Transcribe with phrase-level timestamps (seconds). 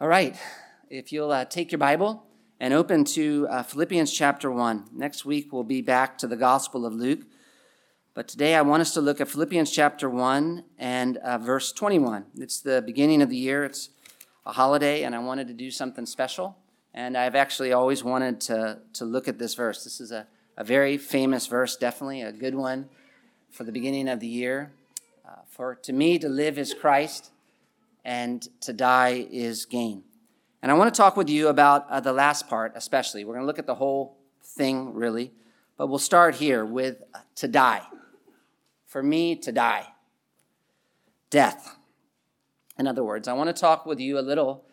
[0.00, 0.36] All right,
[0.90, 2.24] if you'll uh, take your Bible
[2.58, 4.86] and open to uh, Philippians chapter 1.
[4.92, 7.20] Next week we'll be back to the Gospel of Luke.
[8.12, 12.26] But today I want us to look at Philippians chapter 1 and uh, verse 21.
[12.38, 13.90] It's the beginning of the year, it's
[14.44, 16.56] a holiday, and I wanted to do something special.
[16.92, 19.84] And I've actually always wanted to, to look at this verse.
[19.84, 20.26] This is a,
[20.56, 22.88] a very famous verse, definitely a good one
[23.48, 24.72] for the beginning of the year.
[25.24, 27.30] Uh, for to me, to live is Christ
[28.04, 30.02] and to die is gain.
[30.62, 33.24] And I want to talk with you about uh, the last part, especially.
[33.24, 35.32] We're going to look at the whole thing, really,
[35.76, 37.82] but we'll start here with uh, to die.
[38.86, 39.86] For me, to die.
[41.30, 41.76] Death.
[42.78, 44.64] In other words, I want to talk with you a little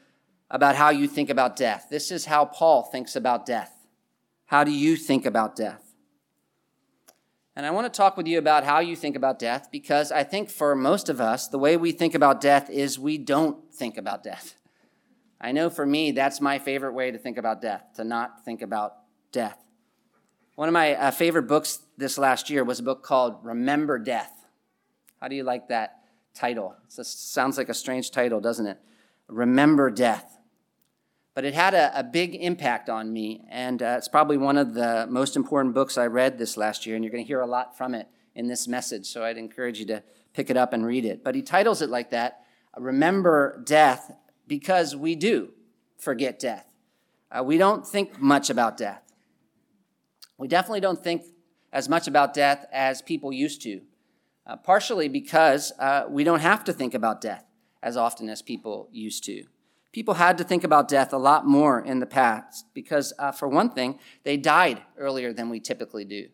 [0.50, 1.88] about how you think about death.
[1.89, 3.73] This is how Paul thinks about death.
[4.45, 5.91] How do you think about death?
[7.61, 10.23] And I want to talk with you about how you think about death because I
[10.23, 13.99] think for most of us, the way we think about death is we don't think
[13.99, 14.55] about death.
[15.39, 18.63] I know for me, that's my favorite way to think about death, to not think
[18.63, 18.95] about
[19.31, 19.63] death.
[20.55, 24.33] One of my uh, favorite books this last year was a book called Remember Death.
[25.21, 25.99] How do you like that
[26.33, 26.75] title?
[26.88, 28.80] It sounds like a strange title, doesn't it?
[29.27, 30.39] Remember Death
[31.33, 34.73] but it had a, a big impact on me, and uh, it's probably one of
[34.73, 37.47] the most important books I read this last year, and you're going to hear a
[37.47, 40.85] lot from it in this message, so I'd encourage you to pick it up and
[40.85, 41.23] read it.
[41.23, 42.41] But he titles it like that
[42.77, 44.13] Remember Death,
[44.47, 45.52] because we do
[45.97, 46.67] forget death.
[47.31, 49.03] Uh, we don't think much about death.
[50.37, 51.23] We definitely don't think
[51.71, 53.81] as much about death as people used to,
[54.47, 57.45] uh, partially because uh, we don't have to think about death
[57.83, 59.45] as often as people used to.
[59.92, 63.47] People had to think about death a lot more in the past because, uh, for
[63.47, 66.30] one thing, they died earlier than we typically do.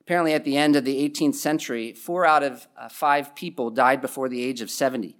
[0.00, 4.00] Apparently, at the end of the 18th century, four out of uh, five people died
[4.00, 5.16] before the age of 70.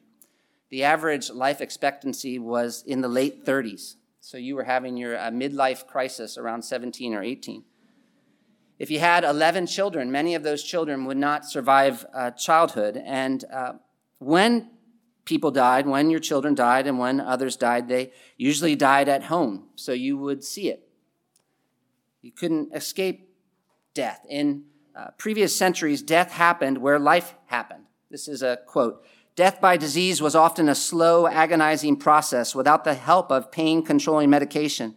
[0.71, 3.97] The average life expectancy was in the late 30s.
[4.21, 7.65] So you were having your uh, midlife crisis around 17 or 18.
[8.79, 12.97] If you had 11 children, many of those children would not survive uh, childhood.
[12.97, 13.75] And uh,
[14.19, 14.71] when
[15.25, 19.69] people died, when your children died, and when others died, they usually died at home,
[19.75, 20.89] so you would see it.
[22.21, 23.29] You couldn't escape
[23.95, 24.25] death.
[24.29, 24.65] In
[24.97, 27.85] uh, previous centuries, death happened where life happened.
[28.11, 29.05] This is a quote.
[29.35, 34.29] Death by disease was often a slow, agonizing process without the help of pain controlling
[34.29, 34.95] medication.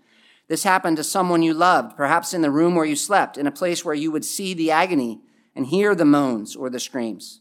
[0.48, 3.52] This happened to someone you loved, perhaps in the room where you slept, in a
[3.52, 5.22] place where you would see the agony
[5.56, 7.40] and hear the moans or the screams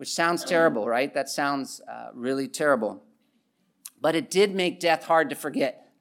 [0.00, 1.12] which sounds terrible, right?
[1.12, 3.02] That sounds uh, really terrible.
[4.00, 5.92] But it did make death hard to forget.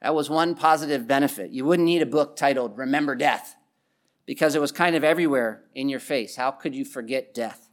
[0.00, 1.50] That was one positive benefit.
[1.50, 3.56] You wouldn't need a book titled Remember Death
[4.24, 6.36] because it was kind of everywhere in your face.
[6.36, 7.68] How could you forget death?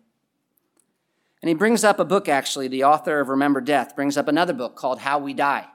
[1.44, 4.54] And he brings up a book, actually, the author of Remember Death brings up another
[4.54, 5.68] book called How We Die.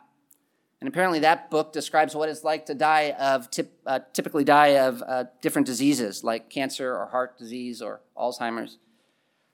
[0.81, 3.49] And apparently, that book describes what it's like to die of,
[3.87, 8.79] uh, typically die of uh, different diseases like cancer or heart disease or Alzheimer's.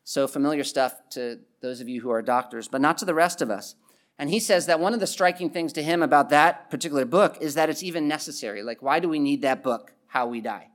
[0.05, 3.43] So familiar stuff to those of you who are doctors, but not to the rest
[3.43, 3.75] of us.
[4.19, 7.39] And he says that one of the striking things to him about that particular book
[7.41, 8.63] is that it's even necessary.
[8.63, 10.69] Like, why do we need that book, How We Die?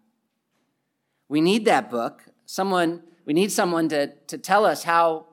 [1.27, 2.23] We need that book.
[2.45, 5.27] Someone, we need someone to, to tell us how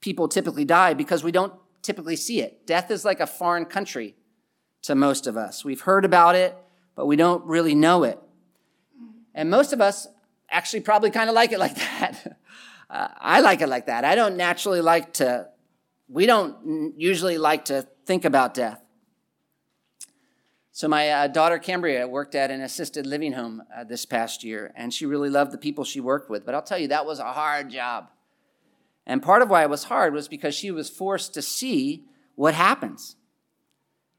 [0.00, 2.66] people typically die because we don't typically see it.
[2.66, 4.16] Death is like a foreign country
[4.82, 5.64] to most of us.
[5.64, 6.56] We've heard about it,
[6.94, 8.18] but we don't really know it.
[9.34, 10.08] And most of us
[10.50, 12.38] actually probably kind of like it like that.
[12.88, 14.04] Uh, I like it like that.
[14.04, 15.48] I don't naturally like to,
[16.08, 18.80] we don't usually like to think about death.
[20.70, 24.72] So, my uh, daughter Cambria worked at an assisted living home uh, this past year,
[24.76, 26.44] and she really loved the people she worked with.
[26.44, 28.08] But I'll tell you, that was a hard job.
[29.06, 32.04] And part of why it was hard was because she was forced to see
[32.34, 33.16] what happens.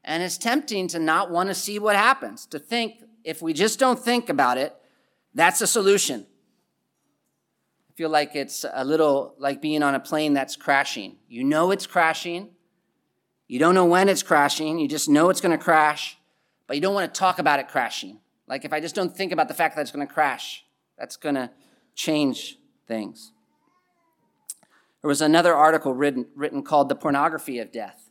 [0.02, 3.78] And it's tempting to not want to see what happens, to think if we just
[3.78, 4.74] don't think about it,
[5.34, 6.26] that's a solution
[7.98, 11.16] feel like it's a little like being on a plane that's crashing.
[11.28, 12.50] You know it's crashing.
[13.48, 14.78] You don't know when it's crashing.
[14.78, 16.16] You just know it's going to crash,
[16.68, 18.20] but you don't want to talk about it crashing.
[18.46, 20.64] Like if I just don't think about the fact that it's going to crash,
[20.96, 21.50] that's going to
[21.96, 23.32] change things.
[25.02, 28.10] There was another article written, written called The Pornography of Death.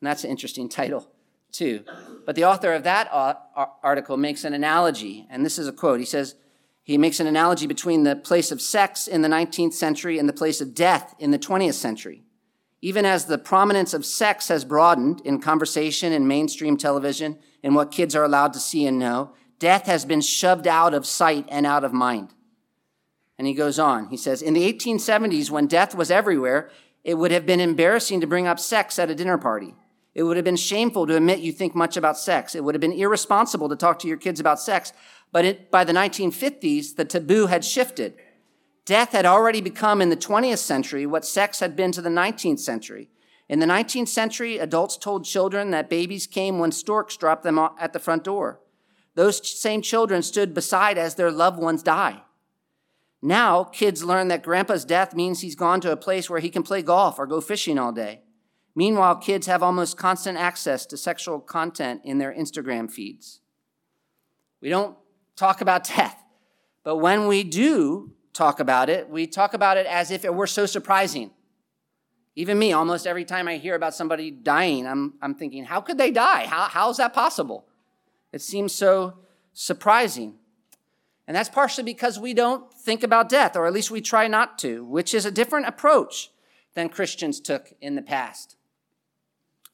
[0.00, 1.12] And that's an interesting title,
[1.50, 1.84] too.
[2.24, 6.00] But the author of that article makes an analogy, and this is a quote.
[6.00, 6.34] He says,
[6.82, 10.32] he makes an analogy between the place of sex in the 19th century and the
[10.32, 12.22] place of death in the 20th century.
[12.80, 17.92] Even as the prominence of sex has broadened in conversation and mainstream television and what
[17.92, 21.64] kids are allowed to see and know, death has been shoved out of sight and
[21.64, 22.30] out of mind.
[23.38, 24.08] And he goes on.
[24.08, 26.70] He says, In the 1870s, when death was everywhere,
[27.04, 29.74] It would have been embarrassing to bring up sex at a dinner party.
[30.14, 32.54] It would have been shameful to admit you think much about sex.
[32.54, 34.92] It would have been irresponsible to talk to your kids about sex.
[35.32, 38.14] But it, by the 1950s, the taboo had shifted.
[38.84, 42.60] Death had already become in the 20th century what sex had been to the 19th
[42.60, 43.08] century.
[43.48, 47.92] In the 19th century, adults told children that babies came when storks dropped them at
[47.92, 48.60] the front door.
[49.14, 52.22] Those same children stood beside as their loved ones die.
[53.20, 56.62] Now, kids learn that grandpa's death means he's gone to a place where he can
[56.62, 58.22] play golf or go fishing all day.
[58.74, 63.40] Meanwhile, kids have almost constant access to sexual content in their Instagram feeds.
[64.60, 64.96] We don't
[65.36, 66.22] talk about death,
[66.84, 70.46] but when we do talk about it, we talk about it as if it were
[70.46, 71.30] so surprising.
[72.34, 75.98] Even me, almost every time I hear about somebody dying, I'm, I'm thinking, how could
[75.98, 76.46] they die?
[76.46, 77.66] How, how is that possible?
[78.32, 79.18] It seems so
[79.52, 80.36] surprising.
[81.26, 84.58] And that's partially because we don't think about death, or at least we try not
[84.60, 86.30] to, which is a different approach
[86.74, 88.56] than Christians took in the past.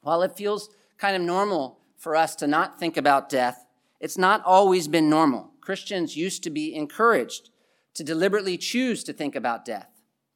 [0.01, 0.69] While it feels
[0.99, 3.65] kind of normal for us to not think about death,
[4.01, 5.51] it's not always been normal.
[5.61, 7.51] Christians used to be encouraged
[7.95, 9.89] to deliberately choose to think about death,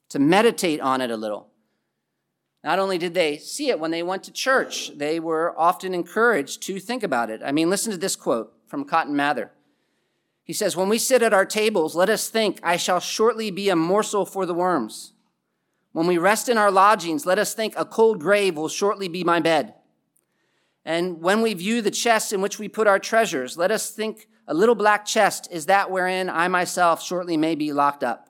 [0.09, 1.49] to meditate on it a little.
[2.65, 6.63] Not only did they see it when they went to church, they were often encouraged
[6.65, 7.41] to think about it.
[7.45, 9.51] I mean, listen to this quote from Cotton Mather.
[10.45, 13.69] He says, When we sit at our tables, let us think, I shall shortly be
[13.69, 15.13] a morsel for the worms.
[15.93, 19.25] When we rest in our lodgings, let us think, a cold grave will shortly be
[19.25, 19.75] my bed.
[20.85, 24.29] And when we view the chest in which we put our treasures, let us think,
[24.49, 28.29] a little black chest is that wherein I myself shortly may be locked up.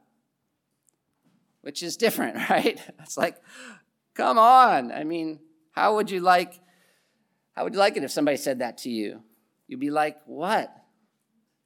[1.62, 2.78] Which is different, right?
[3.00, 3.37] It's like,
[4.14, 4.93] Come on.
[4.93, 5.40] I mean,
[5.72, 6.60] how would you like
[7.54, 9.22] how would you like it if somebody said that to you?
[9.69, 10.75] You'd be like, "What?"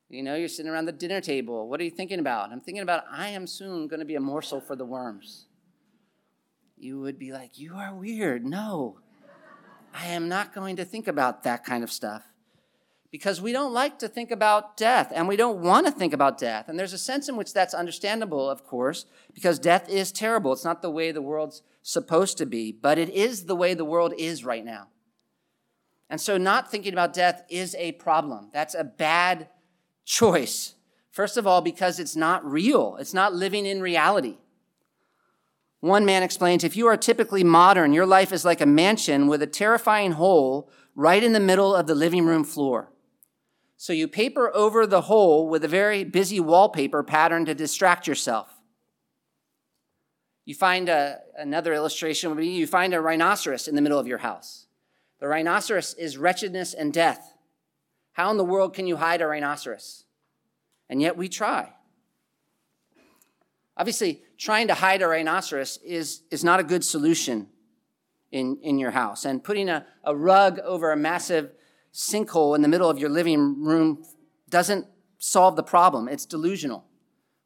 [0.09, 1.69] You know, you're sitting around the dinner table.
[1.69, 2.51] What are you thinking about?
[2.51, 5.47] I'm thinking about I am soon going to be a morsel for the worms.
[6.77, 8.99] You would be like, "You are weird." No.
[9.99, 12.23] I am not going to think about that kind of stuff
[13.11, 16.37] because we don't like to think about death and we don't want to think about
[16.37, 16.69] death.
[16.69, 20.53] And there's a sense in which that's understandable, of course, because death is terrible.
[20.53, 23.87] It's not the way the world's supposed to be, but it is the way the
[23.87, 24.89] world is right now.
[26.11, 28.51] And so, not thinking about death is a problem.
[28.53, 29.49] That's a bad
[30.05, 30.75] choice.
[31.11, 34.37] First of all, because it's not real, it's not living in reality.
[35.81, 39.43] One man explains if you are typically modern, your life is like a mansion with
[39.43, 42.93] a terrifying hole right in the middle of the living room floor.
[43.77, 48.49] So you paper over the hole with a very busy wallpaper pattern to distract yourself.
[50.47, 54.07] You find a, another illustration would be you find a rhinoceros in the middle of
[54.07, 54.67] your house.
[55.21, 57.35] The rhinoceros is wretchedness and death.
[58.13, 60.05] How in the world can you hide a rhinoceros?
[60.89, 61.73] And yet we try.
[63.77, 67.49] Obviously, trying to hide a rhinoceros is, is not a good solution
[68.33, 69.25] in, in your house.
[69.25, 71.53] And putting a, a rug over a massive
[71.93, 74.05] sinkhole in the middle of your living room
[74.49, 74.87] doesn't
[75.19, 76.09] solve the problem.
[76.09, 76.85] It's delusional.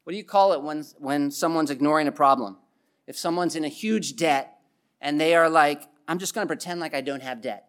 [0.04, 2.58] What do you call it when, when someone's ignoring a problem?
[3.06, 4.58] If someone's in a huge debt
[5.00, 7.68] and they are like, I'm just going to pretend like I don't have debt.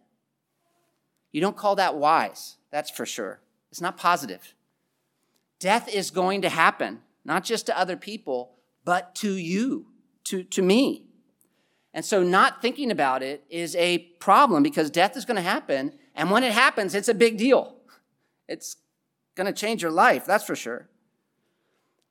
[1.32, 3.42] You don't call that wise, that's for sure.
[3.72, 4.54] It's not positive.
[5.60, 9.88] Death is going to happen, not just to other people, but to you,
[10.26, 11.06] to, to me.
[11.94, 15.94] And so, not thinking about it is a problem because death is going to happen.
[16.16, 17.76] And when it happens, it's a big deal.
[18.48, 18.78] It's
[19.36, 20.90] going to change your life, that's for sure.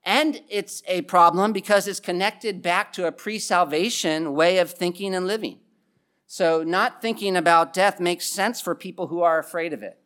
[0.05, 5.14] And it's a problem because it's connected back to a pre salvation way of thinking
[5.14, 5.59] and living.
[6.26, 9.99] So, not thinking about death makes sense for people who are afraid of it.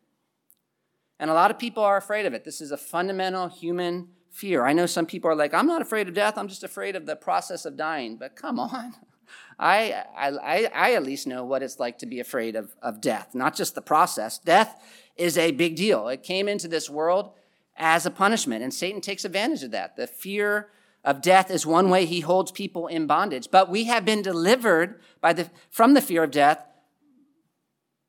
[1.19, 2.45] And a lot of people are afraid of it.
[2.45, 4.67] This is a fundamental human fear.
[4.67, 7.07] I know some people are like, I'm not afraid of death, I'm just afraid of
[7.07, 8.17] the process of dying.
[8.17, 8.95] But come on.
[9.59, 13.35] I, I, I at least know what it's like to be afraid of, of death,
[13.35, 14.39] not just the process.
[14.39, 14.83] Death
[15.17, 16.09] is a big deal.
[16.09, 17.31] It came into this world
[17.77, 19.95] as a punishment, and Satan takes advantage of that.
[19.97, 20.69] The fear
[21.05, 23.49] of death is one way he holds people in bondage.
[23.51, 26.67] But we have been delivered by the, from the fear of death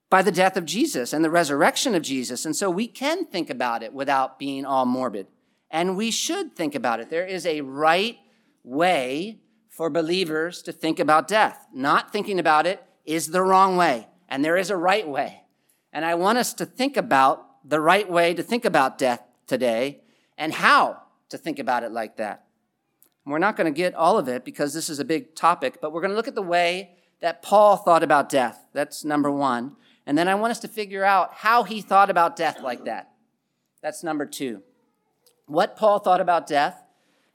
[0.10, 2.46] by the death of Jesus and the resurrection of Jesus.
[2.46, 5.28] And so we can think about it without being all morbid.
[5.76, 7.10] And we should think about it.
[7.10, 8.18] There is a right
[8.64, 11.68] way for believers to think about death.
[11.74, 15.42] Not thinking about it is the wrong way, and there is a right way.
[15.92, 20.00] And I want us to think about the right way to think about death today
[20.38, 22.46] and how to think about it like that.
[23.26, 25.92] We're not going to get all of it because this is a big topic, but
[25.92, 28.66] we're going to look at the way that Paul thought about death.
[28.72, 29.76] That's number one.
[30.06, 33.12] And then I want us to figure out how he thought about death like that.
[33.82, 34.64] That's number two.
[35.48, 36.82] What Paul thought about death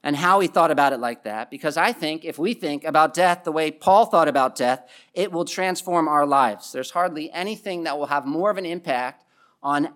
[0.03, 3.13] and how he thought about it like that, because I think if we think about
[3.13, 6.71] death the way Paul thought about death, it will transform our lives.
[6.71, 9.23] There's hardly anything that will have more of an impact
[9.61, 9.93] on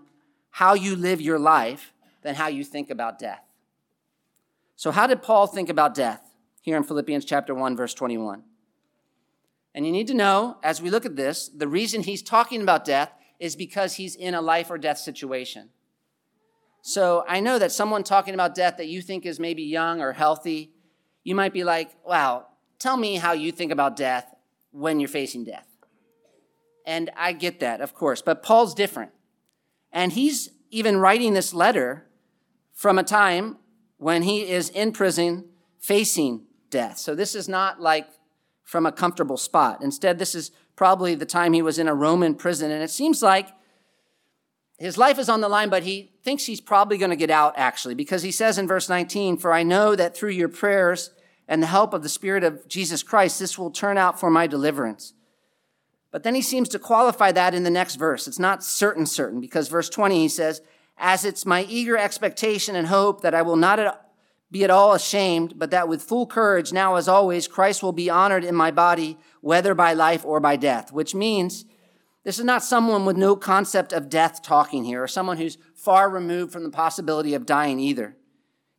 [0.52, 1.92] how you live your life
[2.22, 3.42] than how you think about death.
[4.76, 6.22] So, how did Paul think about death
[6.62, 8.44] here in Philippians chapter 1, verse 21?
[9.74, 12.86] And you need to know, as we look at this, the reason he's talking about
[12.86, 15.70] death is because he's in a life or death situation.
[16.88, 20.14] So I know that someone talking about death that you think is maybe young or
[20.14, 20.72] healthy,
[21.24, 22.46] you might be like, wow,
[22.78, 24.32] tell me how you think about death
[24.70, 25.66] when you're facing death.
[26.86, 29.14] And I get that, of course, but Paul's different.
[29.92, 32.06] And he's even writing this letter
[32.72, 33.58] from a time
[33.98, 35.46] when he is in prison
[35.80, 37.00] facing death.
[37.00, 38.08] So this is not like
[38.64, 39.82] from a comfortable spot.
[39.82, 42.70] Instead, this is probably the time he was in a Roman prison.
[42.70, 43.50] And it seems like
[44.78, 47.54] his life is on the line, but he thinks he's probably going to get out
[47.58, 51.12] actually, because he says in verse 19, For I know that through your prayers
[51.48, 54.48] and the help of the Spirit of Jesus Christ, this will turn out for my
[54.48, 55.14] deliverance.
[56.12, 58.28] But then he seems to qualify that in the next verse.
[58.28, 60.62] It's not certain, certain, because verse 20 he says,
[60.98, 64.02] As it's my eager expectation and hope that I will not
[64.52, 68.10] be at all ashamed, but that with full courage, now as always, Christ will be
[68.10, 71.66] honored in my body, whether by life or by death, which means
[72.26, 76.10] this is not someone with no concept of death talking here, or someone who's far
[76.10, 78.18] removed from the possibility of dying either.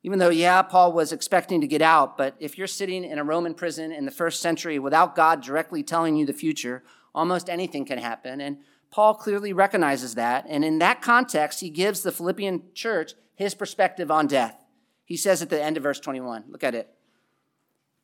[0.03, 3.25] Even though, yeah, Paul was expecting to get out, but if you're sitting in a
[3.25, 6.83] Roman prison in the first century without God directly telling you the future,
[7.15, 8.41] almost anything can happen.
[8.41, 8.59] And
[8.91, 10.45] Paul clearly recognizes that.
[10.49, 14.65] And in that context, he gives the Philippian church his perspective on death.
[15.05, 16.93] He says at the end of verse 21, look at it.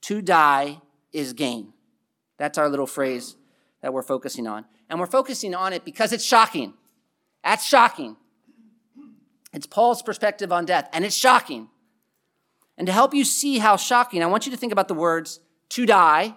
[0.02, 0.80] To die
[1.12, 1.72] is gain.
[2.38, 3.36] That's our little phrase
[3.82, 4.64] that we're focusing on.
[4.88, 6.74] And we're focusing on it because it's shocking.
[7.44, 8.16] That's shocking.
[9.52, 11.68] It's Paul's perspective on death, and it's shocking.
[12.78, 15.40] And to help you see how shocking, I want you to think about the words
[15.70, 16.36] to die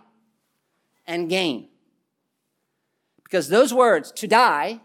[1.08, 1.70] and gain.
[3.24, 4.82] Because those words, to die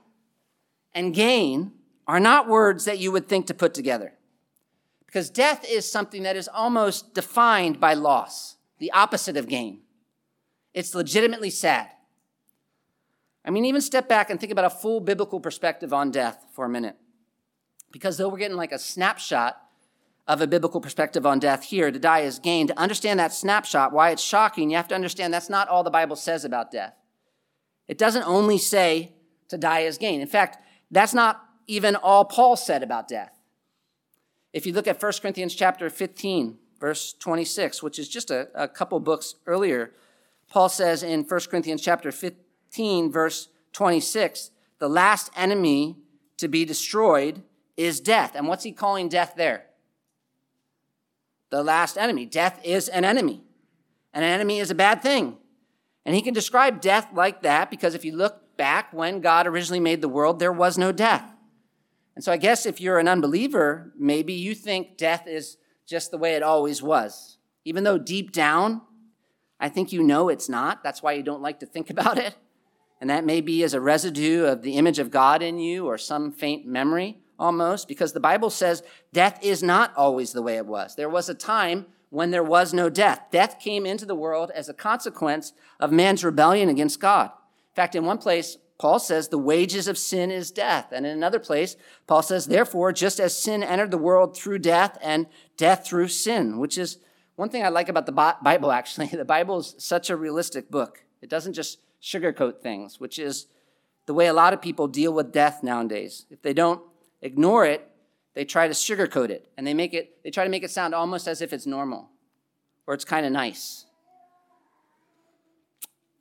[0.95, 1.73] and gain,
[2.07, 4.15] are not words that you would think to put together.
[5.07, 9.81] Because death is something that is almost defined by loss, the opposite of gain.
[10.73, 11.89] It's legitimately sad.
[13.51, 16.67] I mean, even step back and think about a full biblical perspective on death for
[16.67, 16.95] a minute.
[17.91, 19.61] Because though we're getting like a snapshot
[20.29, 23.93] of a biblical perspective on death here, to die is gain, to understand that snapshot,
[23.93, 26.95] why it's shocking, you have to understand that's not all the Bible says about death.
[27.89, 29.15] It doesn't only say
[29.49, 30.21] to die is gain.
[30.21, 30.59] In fact,
[30.93, 33.37] that's not even all Paul said about death.
[34.53, 38.69] If you look at 1 Corinthians chapter 15, verse 26, which is just a, a
[38.69, 39.91] couple books earlier,
[40.49, 45.97] Paul says in 1 Corinthians chapter 15, 15, verse 26, the last enemy
[46.37, 47.43] to be destroyed
[47.77, 48.33] is death.
[48.37, 49.67] And what's he calling death there?
[51.51, 52.27] The last enemy.
[52.27, 53.43] Death is an enemy.
[54.15, 55.37] And an enemy is a bad thing.
[56.07, 59.81] And he can describe death like that because if you look back when God originally
[59.81, 61.25] made the world, there was no death.
[62.15, 65.57] And so I guess if you're an unbeliever, maybe you think death is
[65.89, 67.39] just the way it always was.
[67.65, 68.83] Even though deep down,
[69.59, 70.85] I think you know it's not.
[70.85, 72.37] That's why you don't like to think about it
[73.01, 75.97] and that may be as a residue of the image of God in you or
[75.97, 80.67] some faint memory almost, because the Bible says death is not always the way it
[80.67, 80.95] was.
[80.95, 83.23] There was a time when there was no death.
[83.31, 87.31] Death came into the world as a consequence of man's rebellion against God.
[87.71, 90.89] In fact, in one place, Paul says the wages of sin is death.
[90.91, 91.77] And in another place,
[92.07, 95.27] Paul says, therefore, just as sin entered the world through death and
[95.57, 96.99] death through sin, which is
[97.37, 99.07] one thing I like about the Bible, actually.
[99.13, 101.05] The Bible is such a realistic book.
[101.23, 103.47] It doesn't just sugarcoat things, which is
[104.07, 106.27] the way a lot of people deal with death nowadays.
[106.31, 106.83] If they don't
[107.23, 107.91] ignore it,
[108.35, 110.95] they try to sugarcoat it and they make it they try to make it sound
[110.95, 112.11] almost as if it's normal
[112.87, 113.87] or it's kind of nice.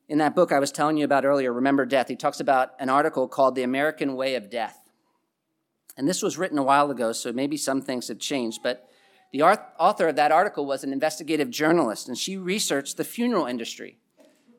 [0.07, 2.89] In that book I was telling you about earlier, Remember Death, he talks about an
[2.89, 4.89] article called The American Way of Death.
[5.95, 8.89] And this was written a while ago, so maybe some things have changed, but
[9.31, 13.98] the author of that article was an investigative journalist, and she researched the funeral industry.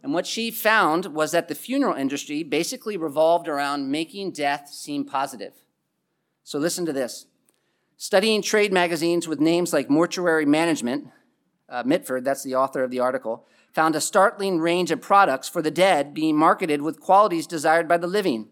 [0.02, 5.04] And what she found was that the funeral industry basically revolved around making death seem
[5.04, 5.52] positive.
[6.42, 7.26] So listen to this.
[7.97, 11.09] Studying trade magazines with names like Mortuary Management,
[11.69, 15.61] uh, Mitford, that's the author of the article, found a startling range of products for
[15.61, 18.49] the dead being marketed with qualities desired by the living.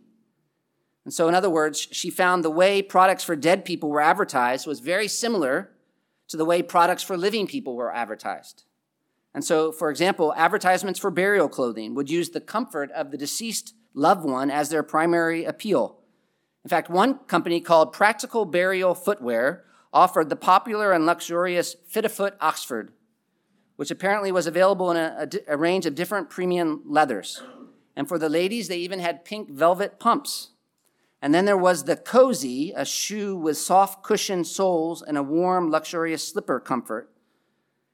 [1.05, 4.67] And so, in other words, she found the way products for dead people were advertised
[4.67, 5.71] was very similar
[6.29, 8.65] to the way products for living people were advertised.
[9.35, 13.75] And so, for example, advertisements for burial clothing would use the comfort of the deceased
[13.95, 15.99] loved one as their primary appeal.
[16.65, 22.93] In fact, one company called Practical Burial Footwear offered the popular and luxurious Fit-a-Foot Oxford,
[23.77, 27.43] which apparently was available in a, a, a range of different premium leathers.
[27.97, 30.51] And for the ladies, they even had pink velvet pumps.
[31.21, 35.71] And then there was the cozy, a shoe with soft cushioned soles and a warm,
[35.71, 37.11] luxurious slipper comfort.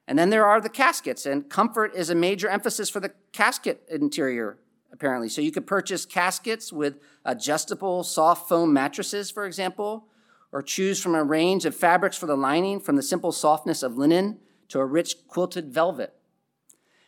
[0.07, 3.81] And then there are the caskets, and comfort is a major emphasis for the casket
[3.89, 4.59] interior,
[4.93, 5.29] apparently.
[5.29, 10.07] So you could purchase caskets with adjustable soft foam mattresses, for example,
[10.51, 13.97] or choose from a range of fabrics for the lining, from the simple softness of
[13.97, 16.13] linen to a rich quilted velvet.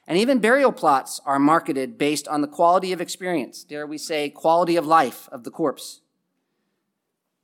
[0.08, 4.30] And even burial plots are marketed based on the quality of experience, dare we say,
[4.30, 6.02] quality of life of the corpse.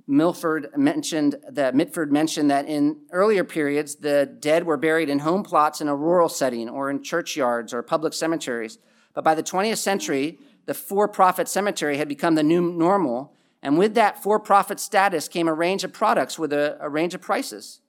[0.05, 5.43] Milford mentioned that Mitford mentioned that in earlier periods, the dead were buried in home
[5.43, 8.79] plots in a rural setting or in churchyards or public cemeteries.
[9.13, 13.33] But by the 20th century, the for profit cemetery had become the new normal.
[13.61, 17.13] And with that for profit status came a range of products with a, a, range
[17.13, 17.79] of prices.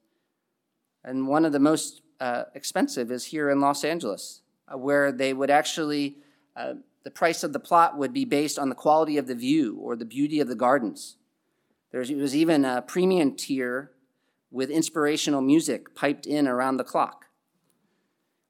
[1.03, 4.43] And one of the most uh, expensive is here in Los Angeles,
[4.73, 6.19] uh, where they would actually,
[6.55, 9.77] uh, the price of the plot would be based on the quality of the view
[9.81, 11.17] or the beauty of the gardens.
[11.95, 13.93] There was even a premium tier
[14.51, 17.27] with inspirational music piped in around the clock,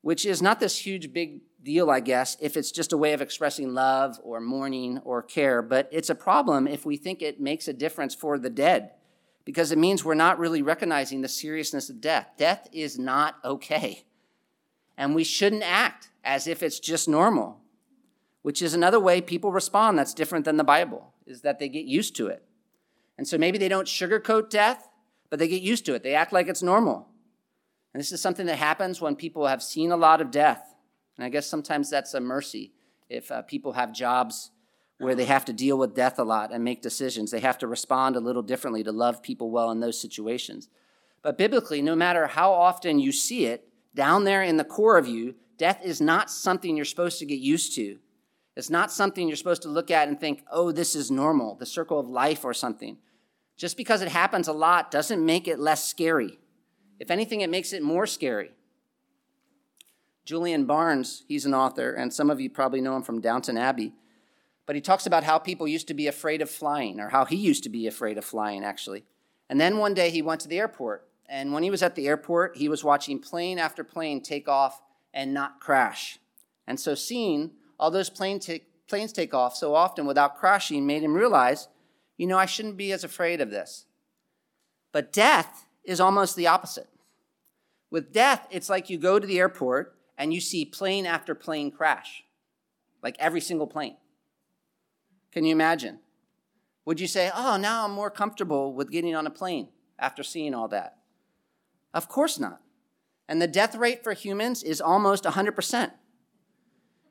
[0.01, 3.21] which is not this huge big deal, I guess, if it's just a way of
[3.21, 7.69] expressing love or mourning or care, but it's a problem if we think it makes
[7.69, 8.93] a difference for the dead
[9.45, 12.31] because it means we're not really recognizing the seriousness of death.
[12.39, 14.07] Death is not okay.
[14.97, 17.61] And we shouldn't act as if it's just normal,
[18.41, 21.85] which is another way people respond that's different than the Bible, is that they get
[21.85, 22.43] used to it.
[23.17, 24.89] And so maybe they don't sugarcoat death,
[25.31, 26.03] but they get used to it.
[26.03, 27.09] They act like it's normal.
[27.93, 30.75] And this is something that happens when people have seen a lot of death.
[31.17, 32.73] And I guess sometimes that's a mercy
[33.09, 34.51] if uh, people have jobs
[34.99, 37.31] where they have to deal with death a lot and make decisions.
[37.31, 40.69] They have to respond a little differently to love people well in those situations.
[41.23, 45.07] But biblically, no matter how often you see it, down there in the core of
[45.07, 47.99] you, death is not something you're supposed to get used to.
[48.57, 51.67] It's not something you're supposed to look at and think, oh, this is normal, the
[51.67, 52.99] circle of life or something.
[53.57, 56.39] Just because it happens a lot doesn't make it less scary.
[57.01, 58.53] If anything, it makes it more scary.
[60.25, 63.93] Julian Barnes, he's an author, and some of you probably know him from Downton Abbey.
[64.67, 67.37] But he talks about how people used to be afraid of flying, or how he
[67.37, 69.05] used to be afraid of flying, actually.
[69.51, 71.07] And then one day he went to the airport.
[71.29, 74.81] And when he was at the airport, he was watching plane after plane take off
[75.13, 76.19] and not crash.
[76.67, 77.53] And so seeing
[77.85, 81.69] all those plane take, planes take off so often without crashing made him realize,
[82.17, 83.85] you know, I shouldn't be as afraid of this.
[84.91, 86.89] But death is almost the opposite.
[87.91, 91.71] With death, it's like you go to the airport and you see plane after plane
[91.71, 92.25] crash,
[93.03, 93.99] like every single plane.
[95.31, 95.99] Can you imagine?
[96.87, 99.69] Would you say, oh, now I'm more comfortable with getting on a plane
[99.99, 100.97] after seeing all that?
[101.93, 102.63] Of course not.
[103.29, 105.91] And the death rate for humans is almost 100%.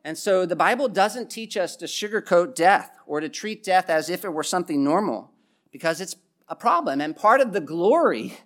[0.03, 4.09] And so the Bible doesn't teach us to sugarcoat death or to treat death as
[4.09, 5.31] if it were something normal
[5.71, 6.15] because it's
[6.47, 6.99] a problem.
[6.99, 8.37] And part of the glory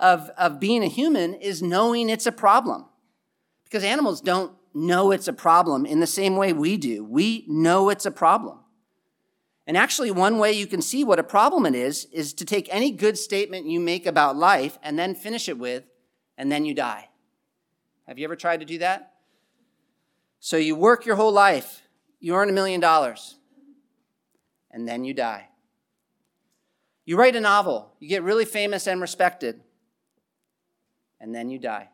[0.00, 2.86] of, of being a human is knowing it's a problem
[3.64, 7.04] because animals don't know it's a problem in the same way we do.
[7.04, 8.58] We know it's a problem.
[9.66, 12.68] And actually, one way you can see what a problem it is, is to take
[12.70, 15.84] any good statement you make about life and then finish it with,
[16.36, 17.08] and then you die.
[18.06, 19.13] Have you ever tried to do that?
[20.44, 21.80] So you work your whole life,
[22.20, 23.36] you earn a million dollars,
[24.70, 25.48] and then you die.
[27.06, 29.62] You write a novel, you get really famous and respected,
[31.18, 31.88] and then you die.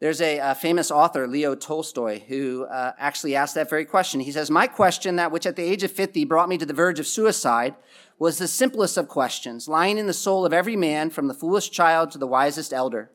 [0.00, 4.18] There's a, a famous author, Leo Tolstoy, who uh, actually asked that very question.
[4.18, 6.74] He says, My question, that which at the age of 50 brought me to the
[6.74, 7.76] verge of suicide,
[8.18, 11.70] was the simplest of questions, lying in the soul of every man, from the foolish
[11.70, 13.12] child to the wisest elder.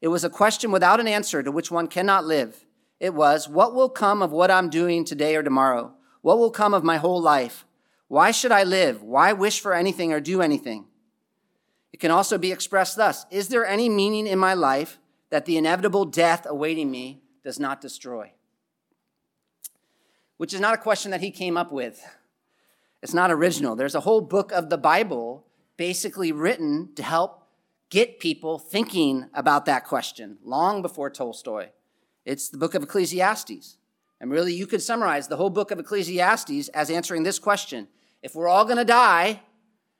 [0.00, 2.63] It was a question without an answer to which one cannot live.
[3.04, 5.92] It was, What will come of what I'm doing today or tomorrow?
[6.22, 7.66] What will come of my whole life?
[8.08, 9.02] Why should I live?
[9.02, 10.86] Why wish for anything or do anything?
[11.92, 15.58] It can also be expressed thus Is there any meaning in my life that the
[15.58, 18.32] inevitable death awaiting me does not destroy?
[20.38, 22.02] Which is not a question that he came up with.
[23.02, 23.76] It's not original.
[23.76, 25.44] There's a whole book of the Bible
[25.76, 27.48] basically written to help
[27.90, 31.68] get people thinking about that question long before Tolstoy.
[32.24, 33.76] It's the book of Ecclesiastes.
[34.20, 37.88] And really, you could summarize the whole book of Ecclesiastes as answering this question
[38.22, 39.42] If we're all going to die,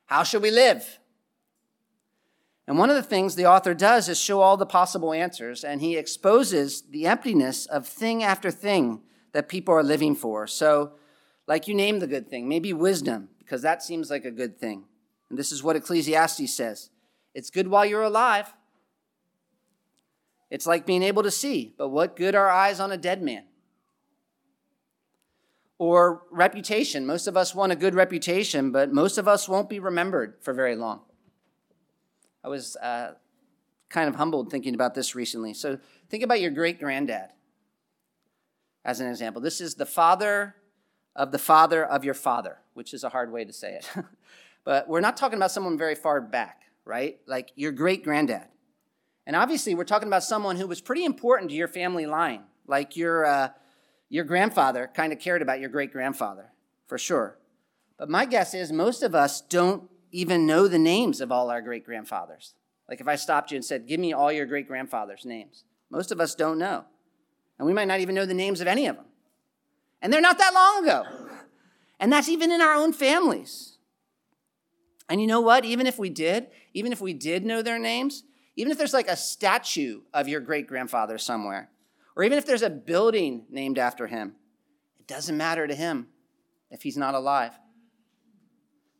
[0.07, 0.99] how should we live?
[2.67, 5.81] And one of the things the author does is show all the possible answers, and
[5.81, 10.47] he exposes the emptiness of thing after thing that people are living for.
[10.47, 10.93] So,
[11.47, 14.85] like you name the good thing, maybe wisdom, because that seems like a good thing.
[15.29, 16.91] And this is what Ecclesiastes says
[17.35, 18.55] It's good while you're alive.
[20.55, 23.43] It's like being able to see, but what good are eyes on a dead man?
[25.79, 27.07] Or reputation.
[27.07, 30.55] Most of us want a good reputation, but most of us won't be remembered for
[30.55, 31.01] very long.
[32.45, 33.15] I was uh,
[33.89, 35.55] kind of humbled thinking about this recently.
[35.55, 35.77] So
[36.09, 37.31] think about your great granddad
[38.85, 39.43] as an example.
[39.43, 40.55] This is the father
[41.17, 43.91] of the father of your father, which is a hard way to say it.
[44.65, 47.19] but we're not talking about someone very far back, right?
[47.27, 48.47] Like your great granddad.
[49.27, 52.97] And obviously, we're talking about someone who was pretty important to your family line, like
[52.97, 53.49] your, uh,
[54.09, 56.53] your grandfather kind of cared about your great grandfather,
[56.87, 57.39] for sure.
[57.99, 61.63] But my guess is most of us don't even know the names of all our
[61.63, 62.55] great grandfathers.
[62.89, 66.13] Like if I stopped you and said, Give me all your great grandfather's names, most
[66.13, 66.85] of us don't know.
[67.59, 69.07] And we might not even know the names of any of them.
[70.03, 71.05] And they're not that long ago.
[71.99, 73.79] And that's even in our own families.
[75.09, 75.65] And you know what?
[75.65, 78.25] Even if we did, even if we did know their names,
[78.57, 81.71] even if there's like a statue of your great grandfather somewhere,
[82.17, 84.35] or even if there's a building named after him,
[84.99, 86.09] it doesn't matter to him
[86.71, 87.53] if he's not alive.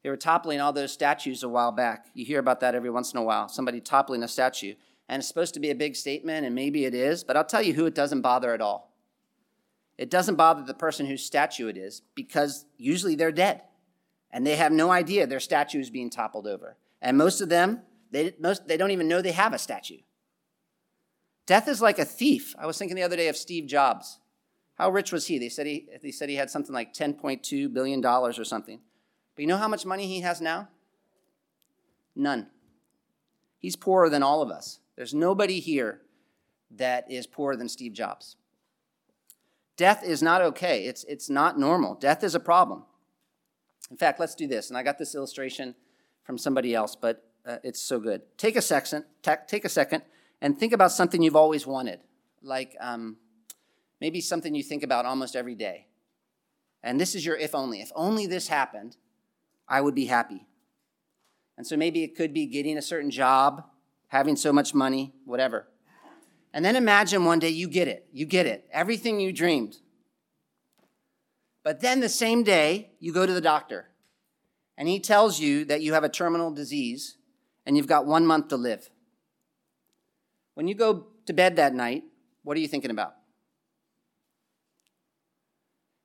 [0.03, 2.07] They were toppling all those statues a while back.
[2.13, 4.75] You hear about that every once in a while, somebody toppling a statue.
[5.09, 7.63] And it's supposed to be a big statement, and maybe it is, but I'll tell
[7.63, 8.95] you who it doesn't bother at all.
[9.97, 13.63] It doesn't bother the person whose statue it is because usually they're dead
[14.31, 16.77] and they have no idea their statue is being toppled over.
[17.01, 17.83] And most of them
[18.15, 19.99] they, most, they don't even know they have a statue.
[21.47, 22.55] Death is like a thief.
[22.59, 24.21] I was thinking the other day of Steve Jobs.
[24.77, 25.39] How rich was he?
[25.39, 28.81] They said he, they said he had something like $10.2 billion or something.
[29.35, 30.69] But you know how much money he has now?
[32.15, 32.49] None.
[33.59, 34.79] He's poorer than all of us.
[34.97, 36.01] There's nobody here
[36.71, 38.37] that is poorer than Steve Jobs.
[39.77, 40.85] Death is not okay.
[40.85, 41.95] It's, it's not normal.
[41.95, 42.85] Death is a problem.
[43.91, 44.69] In fact, let's do this.
[44.69, 45.75] And I got this illustration
[46.23, 48.23] from somebody else, but uh, it's so good.
[48.39, 49.05] Take a second,
[49.47, 50.03] take a second,
[50.41, 52.01] and think about something you've always wanted,
[52.43, 53.17] like um,
[54.01, 55.87] maybe something you think about almost every day.
[56.83, 57.81] And this is your if only.
[57.81, 58.97] If only this happened,
[59.69, 60.47] I would be happy.
[61.57, 63.65] And so maybe it could be getting a certain job,
[64.09, 65.69] having so much money, whatever.
[66.53, 68.07] And then imagine one day you get it.
[68.13, 68.69] You get it.
[68.73, 69.79] Everything you dreamed.
[71.63, 73.89] But then the same day, you go to the doctor
[74.77, 77.17] and he tells you that you have a terminal disease
[77.67, 78.91] and you've got one month to live.
[80.55, 82.05] When you go to bed that night,
[82.43, 83.15] what are you thinking about?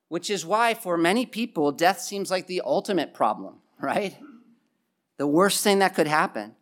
[0.08, 4.16] Which is why, for many people, death seems like the ultimate problem, right?
[5.18, 6.56] The worst thing that could happen.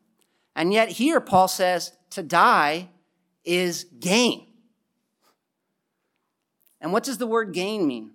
[0.54, 2.88] And yet, here, Paul says to die
[3.44, 4.46] is gain.
[6.80, 8.10] And what does the word gain mean?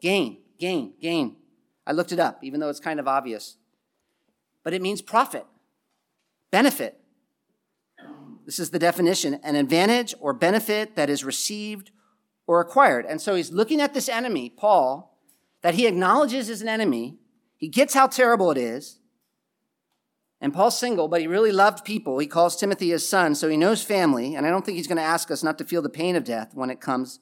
[0.00, 1.36] Gain, gain, gain.
[1.86, 3.56] I looked it up, even though it's kind of obvious.
[4.62, 5.46] But it means profit
[6.54, 7.00] benefit.
[8.46, 11.90] This is the definition an advantage or benefit that is received
[12.46, 13.06] or acquired.
[13.06, 15.18] And so he's looking at this enemy, Paul,
[15.62, 17.18] that he acknowledges is an enemy.
[17.56, 19.00] He gets how terrible it is.
[20.40, 22.20] And Paul's single, but he really loved people.
[22.20, 24.36] He calls Timothy his son, so he knows family.
[24.36, 26.22] And I don't think he's going to ask us not to feel the pain of
[26.22, 27.18] death when it comes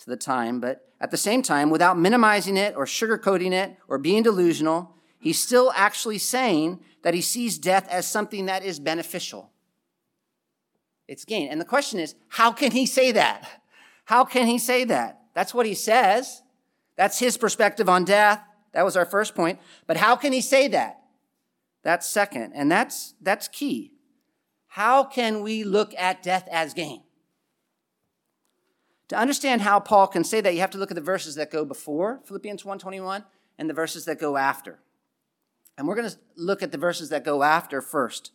[0.00, 0.58] to the time.
[0.58, 5.38] But at the same time, without minimizing it or sugarcoating it or being delusional, he's
[5.38, 9.50] still actually saying that he sees death as something that is beneficial.
[11.08, 11.48] It's gain.
[11.48, 13.62] And the question is, how can he say that?
[14.06, 15.20] How can he say that?
[15.34, 16.42] That's what he says.
[16.96, 18.40] That's his perspective on death.
[18.72, 19.58] That was our first point.
[19.86, 21.00] But how can he say that?
[21.82, 22.52] That's second.
[22.54, 23.92] And that's, that's key.
[24.66, 27.02] How can we look at death as gain?
[29.08, 31.50] To understand how Paul can say that, you have to look at the verses that
[31.50, 33.24] go before Philippians 1:21
[33.58, 34.80] and the verses that go after.
[35.76, 38.32] And we're going to look at the verses that go after first,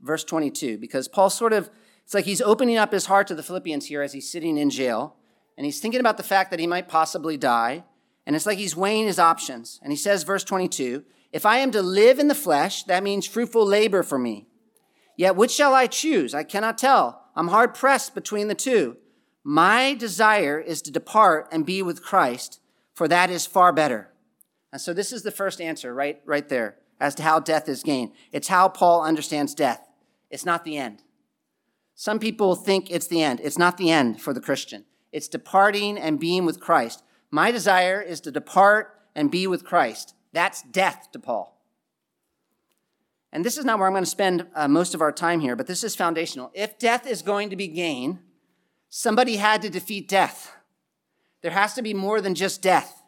[0.00, 1.70] verse 22, because Paul sort of,
[2.04, 4.70] it's like he's opening up his heart to the Philippians here as he's sitting in
[4.70, 5.16] jail,
[5.56, 7.84] and he's thinking about the fact that he might possibly die,
[8.26, 9.78] and it's like he's weighing his options.
[9.82, 13.26] And he says, verse 22, If I am to live in the flesh, that means
[13.26, 14.46] fruitful labor for me.
[15.16, 16.34] Yet which shall I choose?
[16.34, 17.26] I cannot tell.
[17.36, 18.96] I'm hard pressed between the two.
[19.44, 22.60] My desire is to depart and be with Christ,
[22.94, 24.11] for that is far better.
[24.72, 27.82] And so this is the first answer right, right there as to how death is
[27.82, 28.12] gained.
[28.32, 29.86] It's how Paul understands death.
[30.30, 31.02] It's not the end.
[31.94, 33.40] Some people think it's the end.
[33.42, 34.84] It's not the end for the Christian.
[35.12, 37.02] It's departing and being with Christ.
[37.30, 40.14] My desire is to depart and be with Christ.
[40.32, 41.60] That's death to Paul.
[43.30, 45.56] And this is not where I'm going to spend uh, most of our time here,
[45.56, 46.50] but this is foundational.
[46.54, 48.20] If death is going to be gain,
[48.88, 50.54] somebody had to defeat death.
[51.42, 53.01] There has to be more than just death.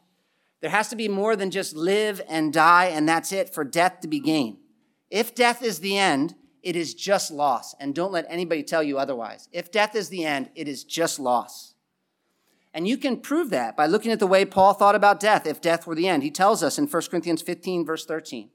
[0.64, 4.00] There has to be more than just live and die and that's it for death
[4.00, 4.56] to be gain.
[5.10, 7.74] If death is the end, it is just loss.
[7.78, 9.46] And don't let anybody tell you otherwise.
[9.52, 11.74] If death is the end, it is just loss.
[12.72, 15.60] And you can prove that by looking at the way Paul thought about death if
[15.60, 16.22] death were the end.
[16.22, 18.48] He tells us in 1 Corinthians 15, verse 13.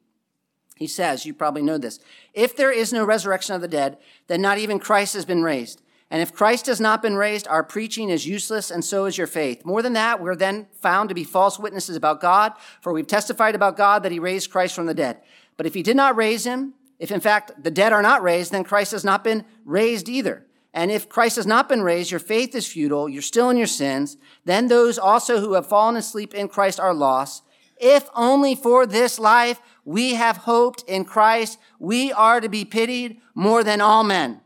[0.78, 2.00] He says, you probably know this,
[2.34, 5.80] if there is no resurrection of the dead, then not even Christ has been raised.
[6.12, 9.28] And if Christ has not been raised, our preaching is useless, and so is your
[9.28, 9.64] faith.
[9.64, 13.54] More than that, we're then found to be false witnesses about God, for we've testified
[13.54, 15.22] about God that he raised Christ from the dead.
[15.56, 18.52] But if he did not raise him, if in fact the dead are not raised,
[18.52, 20.46] then Christ has not been raised either.
[20.74, 23.68] And if Christ has not been raised, your faith is futile, you're still in your
[23.68, 24.18] sins.
[24.46, 27.44] Then those also who have fallen asleep in Christ are lost.
[27.78, 33.22] If only for this life we have hoped in Christ, we are to be pitied
[33.34, 34.42] more than all men.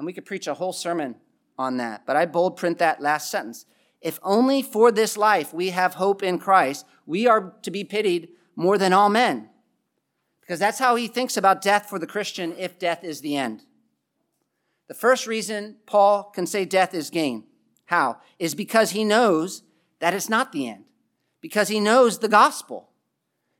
[0.00, 1.16] And we could preach a whole sermon
[1.58, 3.66] on that, but I bold print that last sentence.
[4.00, 8.30] If only for this life we have hope in Christ, we are to be pitied
[8.56, 9.50] more than all men.
[10.40, 13.64] Because that's how he thinks about death for the Christian if death is the end.
[14.88, 17.44] The first reason Paul can say death is gain,
[17.84, 18.20] how?
[18.38, 19.64] Is because he knows
[19.98, 20.84] that it's not the end,
[21.42, 22.88] because he knows the gospel.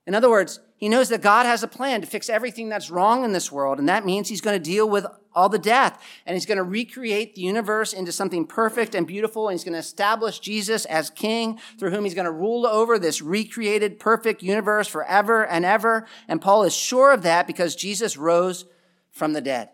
[0.06, 3.22] In other words, he knows that God has a plan to fix everything that's wrong
[3.22, 6.02] in this world, and that means he's going to deal with all the death.
[6.24, 9.48] And he's going to recreate the universe into something perfect and beautiful.
[9.48, 12.98] And he's going to establish Jesus as king through whom he's going to rule over
[12.98, 16.06] this recreated perfect universe forever and ever.
[16.28, 18.64] And Paul is sure of that because Jesus rose
[19.12, 19.68] from the dead.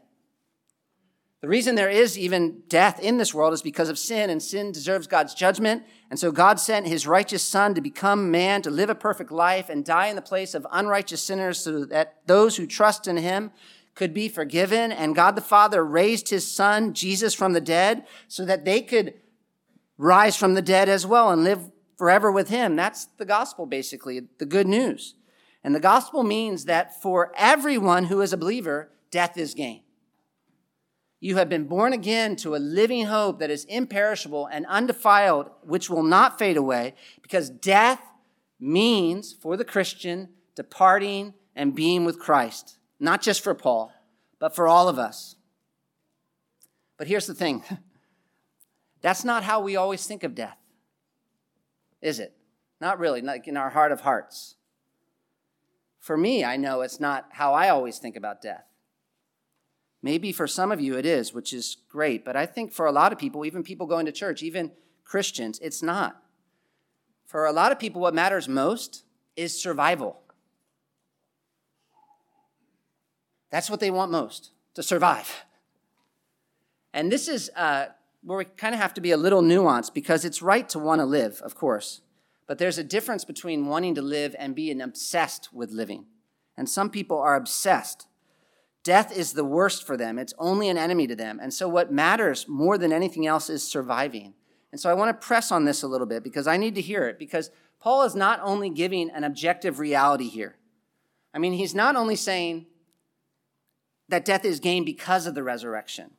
[1.42, 4.72] The reason there is even death in this world is because of sin, and sin
[4.72, 5.82] deserves God's judgment.
[6.10, 9.68] And so God sent his righteous son to become man, to live a perfect life,
[9.68, 13.50] and die in the place of unrighteous sinners so that those who trust in him
[13.94, 14.90] could be forgiven.
[14.92, 19.14] And God the Father raised his son, Jesus, from the dead so that they could
[19.98, 22.76] rise from the dead as well and live forever with him.
[22.76, 25.14] That's the gospel, basically, the good news.
[25.62, 29.82] And the gospel means that for everyone who is a believer, death is gain.
[31.20, 35.88] You have been born again to a living hope that is imperishable and undefiled, which
[35.88, 38.00] will not fade away, because death
[38.60, 43.92] means for the Christian departing and being with Christ not just for Paul,
[44.38, 45.36] but for all of us.
[46.96, 47.62] But here's the thing
[49.02, 50.58] that's not how we always think of death,
[52.00, 52.34] is it?
[52.80, 54.56] Not really, like in our heart of hearts.
[55.98, 58.65] For me, I know it's not how I always think about death.
[60.06, 62.92] Maybe for some of you it is, which is great, but I think for a
[62.92, 64.70] lot of people, even people going to church, even
[65.02, 66.22] Christians, it's not.
[67.24, 69.02] For a lot of people, what matters most
[69.34, 70.20] is survival.
[73.50, 75.44] That's what they want most to survive.
[76.94, 77.86] And this is uh,
[78.22, 81.00] where we kind of have to be a little nuanced because it's right to want
[81.00, 82.00] to live, of course.
[82.46, 86.06] But there's a difference between wanting to live and being obsessed with living.
[86.56, 88.06] And some people are obsessed.
[88.86, 91.40] Death is the worst for them, it's only an enemy to them.
[91.42, 94.34] And so, what matters more than anything else is surviving.
[94.70, 96.80] And so, I want to press on this a little bit because I need to
[96.80, 100.54] hear it because Paul is not only giving an objective reality here.
[101.34, 102.66] I mean, he's not only saying,
[104.08, 106.12] that death is gained because of the resurrection.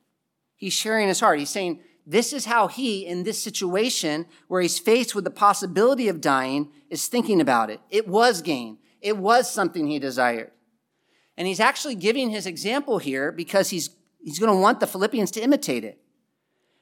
[0.58, 1.40] He's sharing his heart.
[1.40, 6.10] He's saying, this is how he, in this situation where he's faced with the possibility
[6.10, 7.80] of dying, is thinking about it.
[7.90, 8.80] It was gain.
[9.00, 10.52] It was something he desired.
[11.38, 15.32] And he's actually giving his example here because he's, he's going to want the Philippians
[15.32, 16.00] to imitate it.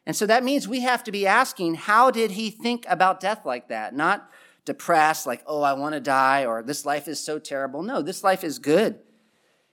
[0.05, 3.45] And so that means we have to be asking, how did he think about death
[3.45, 3.95] like that?
[3.95, 4.29] Not
[4.63, 7.83] depressed, like, oh, I want to die, or this life is so terrible.
[7.83, 8.99] No, this life is good.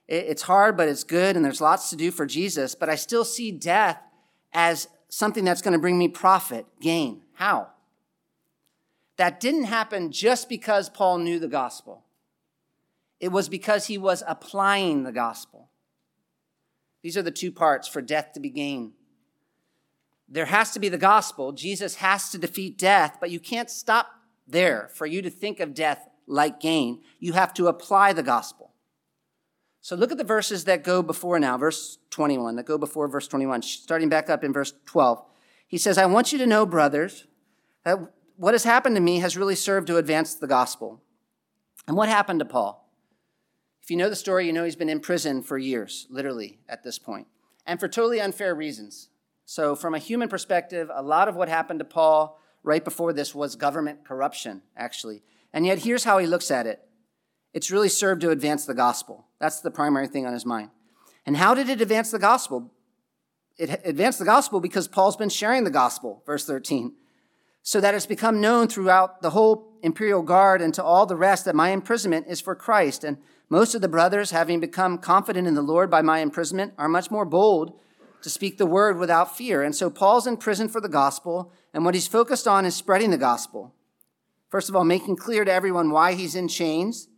[0.08, 2.74] It's hard, but it's good, and there's lots to do for Jesus.
[2.74, 3.98] But I still see death
[4.52, 7.22] as something that's going to bring me profit, gain.
[7.34, 7.68] How?
[9.16, 12.04] That didn't happen just because Paul knew the gospel,
[13.22, 15.70] it was because he was applying the gospel.
[17.02, 18.94] These are the two parts for death to be gained.
[20.28, 21.52] There has to be the gospel.
[21.52, 24.08] Jesus has to defeat death, but you can't stop
[24.48, 27.00] there for you to think of death like gain.
[27.20, 28.72] You have to apply the gospel.
[29.82, 33.28] So look at the verses that go before now, verse 21, that go before verse
[33.28, 35.22] 21, starting back up in verse 12.
[35.68, 37.28] He says, I want you to know, brothers,
[37.84, 37.98] that
[38.36, 41.02] what has happened to me has really served to advance the gospel.
[41.86, 42.81] And what happened to Paul?
[43.82, 46.84] If you know the story, you know he's been in prison for years, literally, at
[46.84, 47.26] this point,
[47.66, 49.08] and for totally unfair reasons.
[49.44, 53.34] So, from a human perspective, a lot of what happened to Paul right before this
[53.34, 55.22] was government corruption, actually.
[55.52, 56.80] And yet, here's how he looks at it
[57.52, 59.26] it's really served to advance the gospel.
[59.40, 60.70] That's the primary thing on his mind.
[61.26, 62.72] And how did it advance the gospel?
[63.58, 66.94] It advanced the gospel because Paul's been sharing the gospel, verse 13,
[67.62, 71.44] so that it's become known throughout the whole imperial guard and to all the rest
[71.44, 73.04] that my imprisonment is for Christ.
[73.04, 73.18] And
[73.52, 77.10] most of the brothers, having become confident in the Lord by my imprisonment, are much
[77.10, 77.78] more bold
[78.22, 79.62] to speak the word without fear.
[79.62, 83.10] And so Paul's in prison for the gospel, and what he's focused on is spreading
[83.10, 83.74] the gospel.
[84.48, 87.08] First of all, making clear to everyone why he's in chains,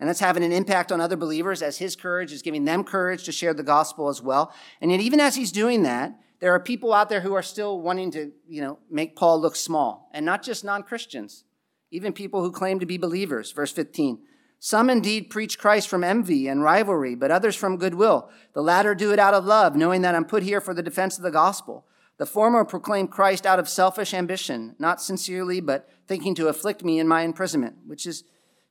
[0.00, 3.22] and that's having an impact on other believers as his courage is giving them courage
[3.22, 4.52] to share the gospel as well.
[4.80, 7.80] And yet, even as he's doing that, there are people out there who are still
[7.80, 11.44] wanting to, you know, make Paul look small, and not just non-Christians,
[11.92, 13.52] even people who claim to be believers.
[13.52, 14.18] Verse 15.
[14.58, 18.30] Some indeed preach Christ from envy and rivalry, but others from goodwill.
[18.54, 21.18] The latter do it out of love, knowing that I'm put here for the defense
[21.18, 21.86] of the gospel.
[22.16, 26.98] The former proclaim Christ out of selfish ambition, not sincerely, but thinking to afflict me
[26.98, 28.24] in my imprisonment, which is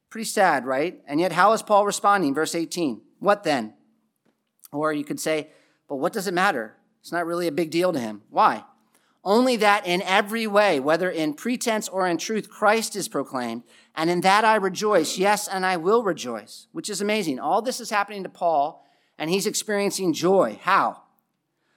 [0.09, 1.01] pretty sad, right?
[1.07, 2.33] And yet, how is Paul responding?
[2.33, 3.01] Verse 18.
[3.19, 3.73] What then?
[4.71, 5.49] Or you could say,
[5.87, 6.77] but what does it matter?
[7.01, 8.21] It's not really a big deal to him.
[8.29, 8.63] Why?
[9.23, 13.63] Only that in every way, whether in pretense or in truth, Christ is proclaimed.
[13.95, 15.17] And in that I rejoice.
[15.17, 17.39] Yes, and I will rejoice, which is amazing.
[17.39, 18.85] All this is happening to Paul,
[19.17, 20.59] and he's experiencing joy.
[20.61, 21.03] How?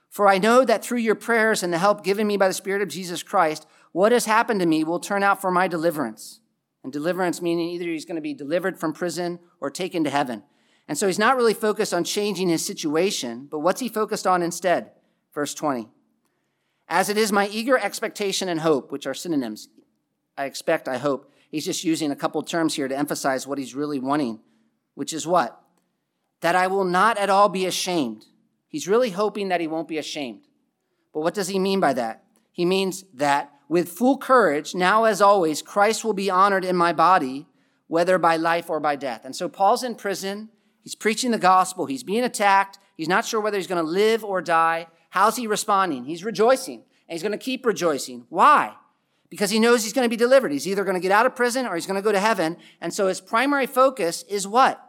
[0.09, 2.81] For I know that through your prayers and the help given me by the Spirit
[2.81, 6.41] of Jesus Christ, what has happened to me will turn out for my deliverance.
[6.83, 10.43] And deliverance meaning either he's going to be delivered from prison or taken to heaven.
[10.87, 14.41] And so he's not really focused on changing his situation, but what's he focused on
[14.41, 14.91] instead?
[15.33, 15.89] Verse 20.
[16.89, 19.69] As it is my eager expectation and hope, which are synonyms,
[20.37, 21.31] I expect, I hope.
[21.49, 24.39] He's just using a couple terms here to emphasize what he's really wanting,
[24.95, 25.61] which is what?
[26.41, 28.25] That I will not at all be ashamed.
[28.67, 30.41] He's really hoping that he won't be ashamed.
[31.13, 32.23] But what does he mean by that?
[32.51, 36.93] He means that with full courage, now as always, Christ will be honored in my
[36.93, 37.47] body,
[37.87, 39.25] whether by life or by death.
[39.25, 40.49] And so Paul's in prison.
[40.83, 41.85] He's preaching the gospel.
[41.85, 42.79] He's being attacked.
[42.95, 44.87] He's not sure whether he's going to live or die.
[45.09, 46.05] How's he responding?
[46.05, 48.25] He's rejoicing, and he's going to keep rejoicing.
[48.29, 48.75] Why?
[49.29, 50.51] Because he knows he's going to be delivered.
[50.51, 52.57] He's either going to get out of prison or he's going to go to heaven.
[52.79, 54.81] And so his primary focus is what?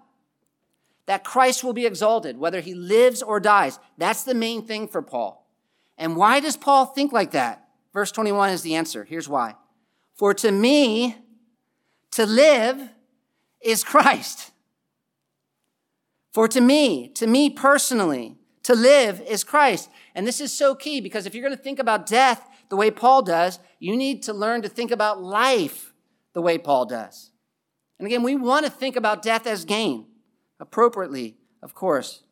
[1.06, 3.78] That Christ will be exalted, whether he lives or dies.
[3.96, 5.46] That's the main thing for Paul.
[5.96, 7.68] And why does Paul think like that?
[7.92, 9.04] Verse 21 is the answer.
[9.04, 9.54] Here's why.
[10.14, 11.16] For to me,
[12.12, 12.90] to live
[13.60, 14.52] is Christ.
[16.32, 19.88] For to me, to me personally, to live is Christ.
[20.18, 22.90] And this is so key because if you're going to think about death the way
[22.90, 25.94] Paul does, you need to learn to think about life
[26.32, 27.30] the way Paul does.
[28.00, 30.06] And again, we want to think about death as gain,
[30.58, 32.24] appropriately, of course,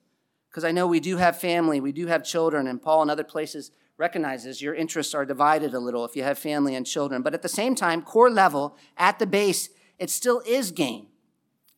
[0.50, 3.22] because I know we do have family, we do have children, and Paul in other
[3.22, 7.22] places recognizes your interests are divided a little if you have family and children.
[7.22, 9.68] But at the same time, core level, at the base,
[10.00, 11.06] it still is gain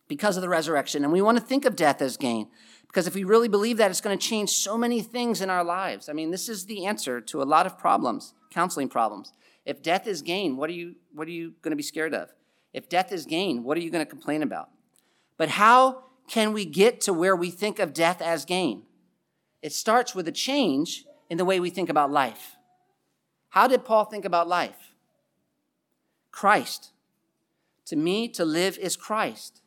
[0.09, 1.05] because of the resurrection.
[1.05, 2.49] And we want to think of death as gain.
[2.89, 5.63] Because if we really believe that, it's going to change so many things in our
[5.63, 6.09] lives.
[6.09, 9.33] I mean, this is the answer to a lot of problems, counseling problems.
[9.65, 12.33] If death is gain, what are you, what are you going to be scared of?
[12.73, 14.71] If death is gain, what are you going to complain about?
[15.37, 18.83] But how can we get to where we think of death as gain?
[19.63, 22.57] It starts with a change in the way we think about life.
[23.51, 24.95] How did Paul think about life?
[26.31, 26.93] Christ.
[27.87, 29.63] To me, to live is Christ.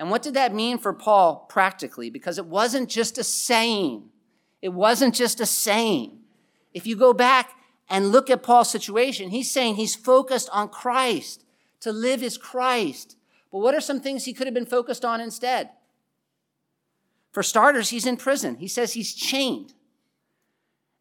[0.00, 2.08] And what did that mean for Paul practically?
[2.08, 4.08] Because it wasn't just a saying.
[4.62, 6.20] It wasn't just a saying.
[6.72, 7.50] If you go back
[7.86, 11.44] and look at Paul's situation, he's saying he's focused on Christ.
[11.80, 13.18] To live is Christ.
[13.52, 15.68] But what are some things he could have been focused on instead?
[17.32, 18.56] For starters, he's in prison.
[18.56, 19.74] He says he's chained.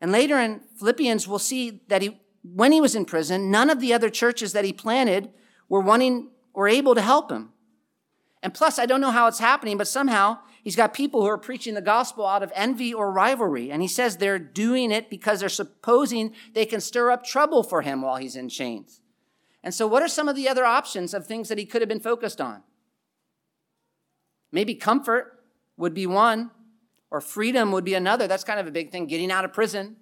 [0.02, 3.80] And later in Philippians, we'll see that he, when he was in prison, none of
[3.80, 5.30] the other churches that he planted
[5.70, 7.54] were wanting or able to help him.
[8.42, 11.38] And plus, I don't know how it's happening, but somehow he's got people who are
[11.38, 13.72] preaching the gospel out of envy or rivalry.
[13.72, 17.82] And he says they're doing it because they're supposing they can stir up trouble for
[17.82, 19.02] him while he's in chains.
[19.62, 21.90] And so, what are some of the other options of things that he could have
[21.90, 22.64] been focused on?
[24.52, 25.44] Maybe comfort
[25.76, 26.52] would be one,
[27.12, 28.26] or freedom would be another.
[28.26, 29.98] That's kind of a big thing, getting out of prison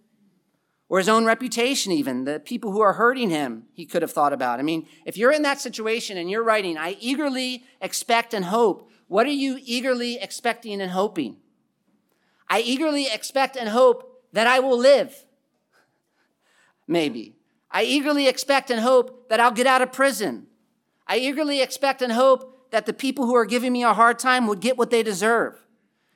[0.89, 4.33] or his own reputation, even the people who are hurting him, he could have thought
[4.33, 4.59] about.
[4.59, 8.89] I mean, if you're in that situation and you're writing, I eagerly expect and hope,
[9.07, 11.37] what are you eagerly expecting and hoping?
[12.49, 15.25] I eagerly expect and hope that I will live.
[16.87, 17.35] Maybe.
[17.69, 20.47] I eagerly expect and hope that I'll get out of prison.
[21.05, 24.47] I eagerly expect and hope that the people who are giving me a hard time
[24.47, 25.65] would get what they deserve.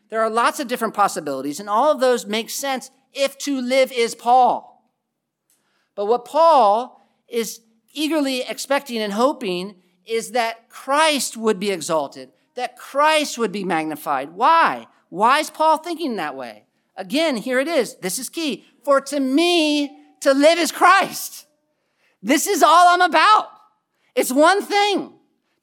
[0.10, 3.92] There are lots of different possibilities, and all of those make sense if to live
[3.92, 4.90] is Paul.
[5.96, 7.62] But what Paul is
[7.94, 14.32] eagerly expecting and hoping is that Christ would be exalted, that Christ would be magnified.
[14.32, 14.88] Why?
[15.10, 16.66] Why is Paul thinking that way?
[16.96, 17.96] Again, here it is.
[17.98, 18.66] This is key.
[18.84, 21.48] For to me, to live is Christ.
[22.22, 23.50] This is all I'm about.
[24.16, 25.14] It's one thing.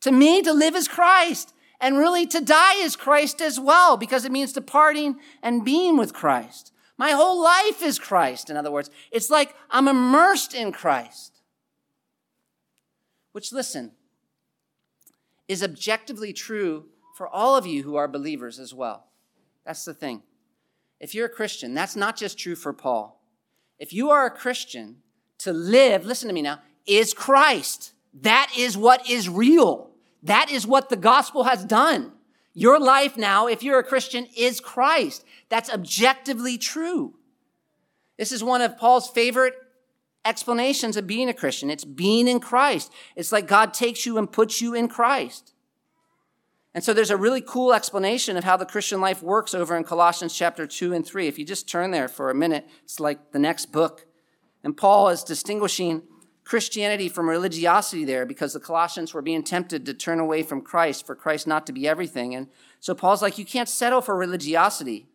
[0.02, 1.54] To me, to live is Christ.
[1.80, 6.12] And really, to die is Christ as well, because it means departing and being with
[6.12, 6.72] Christ.
[6.98, 8.90] My whole life is Christ, in other words.
[9.12, 11.40] It's like I'm immersed in Christ.
[13.32, 13.92] Which, listen,
[15.46, 19.06] is objectively true for all of you who are believers as well.
[19.64, 20.22] That's the thing.
[20.98, 23.22] If you're a Christian, that's not just true for Paul.
[23.78, 24.96] If you are a Christian,
[25.38, 27.92] to live, listen to me now, is Christ.
[28.22, 29.90] That is what is real.
[30.22, 32.12] That is what the gospel has done.
[32.58, 35.24] Your life now, if you're a Christian, is Christ.
[35.48, 37.14] That's objectively true.
[38.18, 39.54] This is one of Paul's favorite
[40.24, 41.70] explanations of being a Christian.
[41.70, 42.92] It's being in Christ.
[43.14, 45.54] It's like God takes you and puts you in Christ.
[46.74, 49.84] And so there's a really cool explanation of how the Christian life works over in
[49.84, 51.28] Colossians chapter 2 and 3.
[51.28, 54.04] If you just turn there for a minute, it's like the next book.
[54.64, 56.02] And Paul is distinguishing
[56.48, 61.04] Christianity from religiosity there because the Colossians were being tempted to turn away from Christ,
[61.04, 62.34] for Christ not to be everything.
[62.34, 62.46] And
[62.80, 65.10] so Paul's like, you can't settle for religiosity,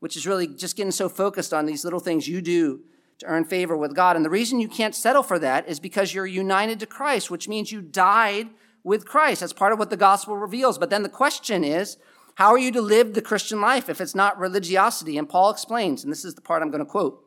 [0.00, 2.80] which is really just getting so focused on these little things you do
[3.18, 4.16] to earn favor with God.
[4.16, 7.48] And the reason you can't settle for that is because you're united to Christ, which
[7.48, 8.48] means you died
[8.82, 9.40] with Christ.
[9.40, 10.78] That's part of what the gospel reveals.
[10.78, 11.98] But then the question is,
[12.36, 15.18] how are you to live the Christian life if it's not religiosity?
[15.18, 17.22] And Paul explains, and this is the part I'm going to quote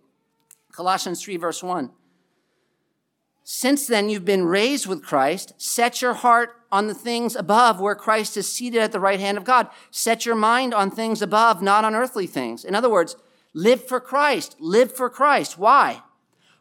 [0.71, 1.91] Colossians 3, verse 1.
[3.53, 7.95] Since then you've been raised with Christ, set your heart on the things above where
[7.95, 9.67] Christ is seated at the right hand of God.
[9.91, 12.63] Set your mind on things above, not on earthly things.
[12.63, 13.17] In other words,
[13.53, 14.55] live for Christ.
[14.61, 15.57] Live for Christ.
[15.57, 16.01] Why?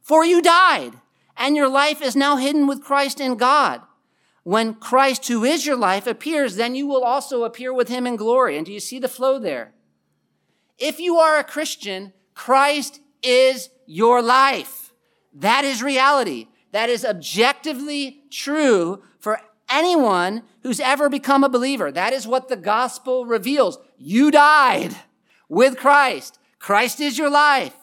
[0.03, 0.95] For you died,
[1.36, 3.82] and your life is now hidden with Christ in God.
[4.43, 8.16] When Christ, who is your life, appears, then you will also appear with him in
[8.16, 8.57] glory.
[8.57, 9.74] And do you see the flow there?
[10.76, 14.93] If you are a Christian, Christ is your life.
[15.32, 21.90] That is reality that is objectively true for anyone who's ever become a believer.
[21.90, 23.78] That is what the gospel reveals.
[23.98, 24.94] You died
[25.48, 26.38] with Christ.
[26.58, 27.74] Christ is your life.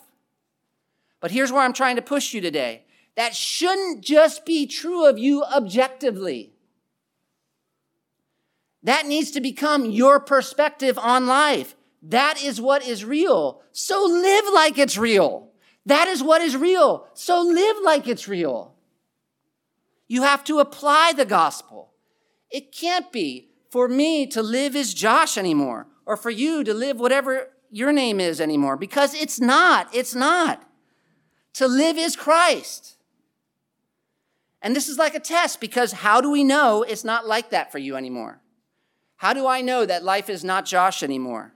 [1.20, 2.84] But here's where I'm trying to push you today.
[3.16, 6.54] That shouldn't just be true of you objectively.
[8.84, 11.76] That needs to become your perspective on life.
[12.04, 13.62] That is what is real.
[13.72, 15.50] So live like it's real.
[15.86, 17.08] That is what is real.
[17.14, 18.77] So live like it's real.
[20.08, 21.92] You have to apply the gospel.
[22.50, 27.00] It can't be for me to live as Josh anymore or for you to live
[27.00, 29.94] whatever your name is anymore because it's not.
[29.94, 30.64] It's not.
[31.56, 32.98] To live is Christ.
[34.62, 37.72] And this is like a test because how do we know it's not like that
[37.72, 38.42] for you anymore?
[39.18, 41.54] How do I know that life is not Josh anymore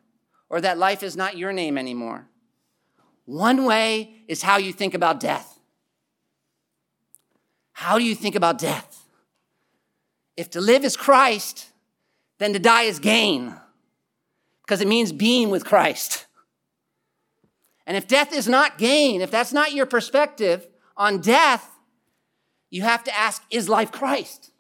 [0.50, 2.28] or that life is not your name anymore?
[3.26, 5.60] One way is how you think about death.
[7.82, 9.08] How do you think about death?
[10.38, 11.72] If to live is Christ,
[12.38, 13.56] then to die is gain,
[14.62, 16.28] because it means being with Christ.
[17.88, 21.68] And if death is not gain, if that's not your perspective on death,
[22.70, 24.52] you have to ask, is life Christ?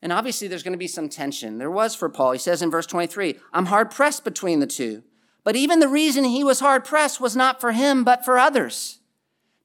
[0.00, 1.58] And obviously, there's going to be some tension.
[1.58, 2.30] There was for Paul.
[2.30, 5.02] He says in verse 23, I'm hard pressed between the two.
[5.42, 9.00] But even the reason he was hard pressed was not for him, but for others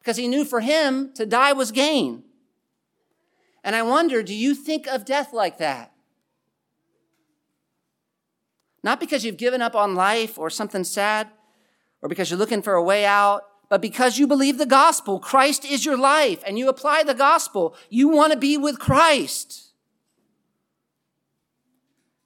[0.10, 2.24] because he knew for him to die was gain.
[3.64, 5.92] And I wonder, do you think of death like that?
[8.82, 11.28] Not because you've given up on life or something sad,
[12.02, 15.20] or because you're looking for a way out, but because you believe the gospel.
[15.20, 17.76] Christ is your life, and you apply the gospel.
[17.92, 19.74] You want to be with Christ.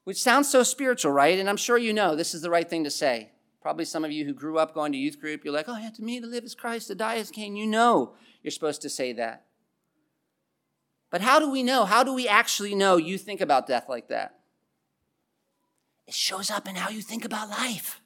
[0.05, 1.37] Which sounds so spiritual, right?
[1.37, 3.32] And I'm sure you know this is the right thing to say.
[3.63, 5.89] Probably some of you who grew up going to youth group, you're like, oh, yeah,
[5.91, 7.55] to me to live is Christ, to die is gain.
[7.55, 9.45] You know you're supposed to say that.
[11.09, 11.85] But how do we know?
[11.85, 14.39] How do we actually know you think about death like that?
[16.05, 18.01] It shows up in how you think about life.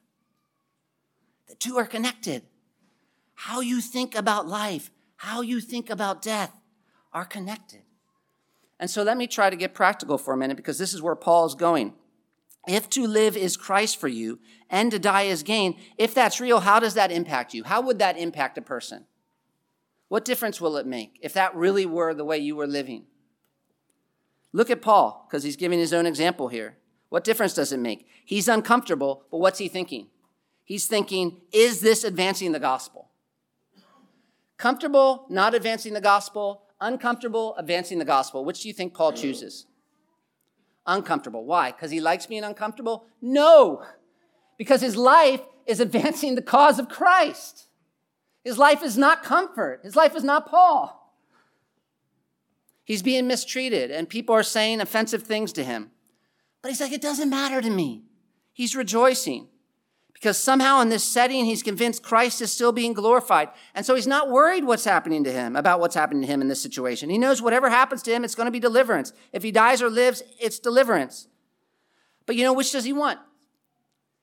[1.47, 2.43] The two are connected.
[3.33, 6.59] How you think about life, how you think about death
[7.13, 7.81] are connected.
[8.79, 11.15] And so let me try to get practical for a minute because this is where
[11.15, 11.95] Paul is going.
[12.67, 14.39] If to live is Christ for you
[14.69, 17.63] and to die is gain, if that's real, how does that impact you?
[17.63, 19.05] How would that impact a person?
[20.09, 23.05] What difference will it make if that really were the way you were living?
[24.51, 26.77] Look at Paul, because he's giving his own example here.
[27.09, 28.07] What difference does it make?
[28.25, 30.07] He's uncomfortable, but what's he thinking?
[30.63, 33.11] He's thinking, is this advancing the gospel?
[34.57, 38.43] Comfortable, not advancing the gospel, uncomfortable, advancing the gospel.
[38.43, 39.66] Which do you think Paul chooses?
[40.87, 41.45] Uncomfortable.
[41.45, 41.71] Why?
[41.71, 43.05] Because he likes being uncomfortable?
[43.21, 43.83] No,
[44.57, 47.67] because his life is advancing the cause of Christ.
[48.43, 49.81] His life is not comfort.
[49.83, 50.93] His life is not Paul.
[52.85, 55.91] He's being mistreated, and people are saying offensive things to him.
[56.61, 58.03] But he's like, it doesn't matter to me.
[58.53, 59.49] He's rejoicing
[60.19, 63.49] because somehow in this setting, he's convinced Christ is still being glorified.
[63.75, 66.47] And so he's not worried what's happening to him, about what's happening to him in
[66.47, 67.11] this situation.
[67.11, 69.13] He knows whatever happens to him, it's going to be deliverance.
[69.31, 71.27] If he dies or lives, it's deliverance.
[72.25, 73.19] But you know, which does he want?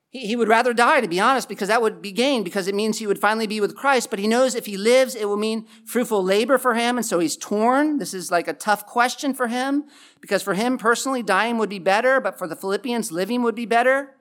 [0.09, 2.99] He, would rather die, to be honest, because that would be gain, because it means
[2.99, 4.09] he would finally be with Christ.
[4.09, 6.95] But he knows if he lives, it will mean fruitful labor for him.
[6.95, 7.97] And so he's torn.
[7.97, 9.83] This is like a tough question for him,
[10.21, 13.65] because for him personally, dying would be better, but for the Philippians, living would be
[13.65, 14.14] better.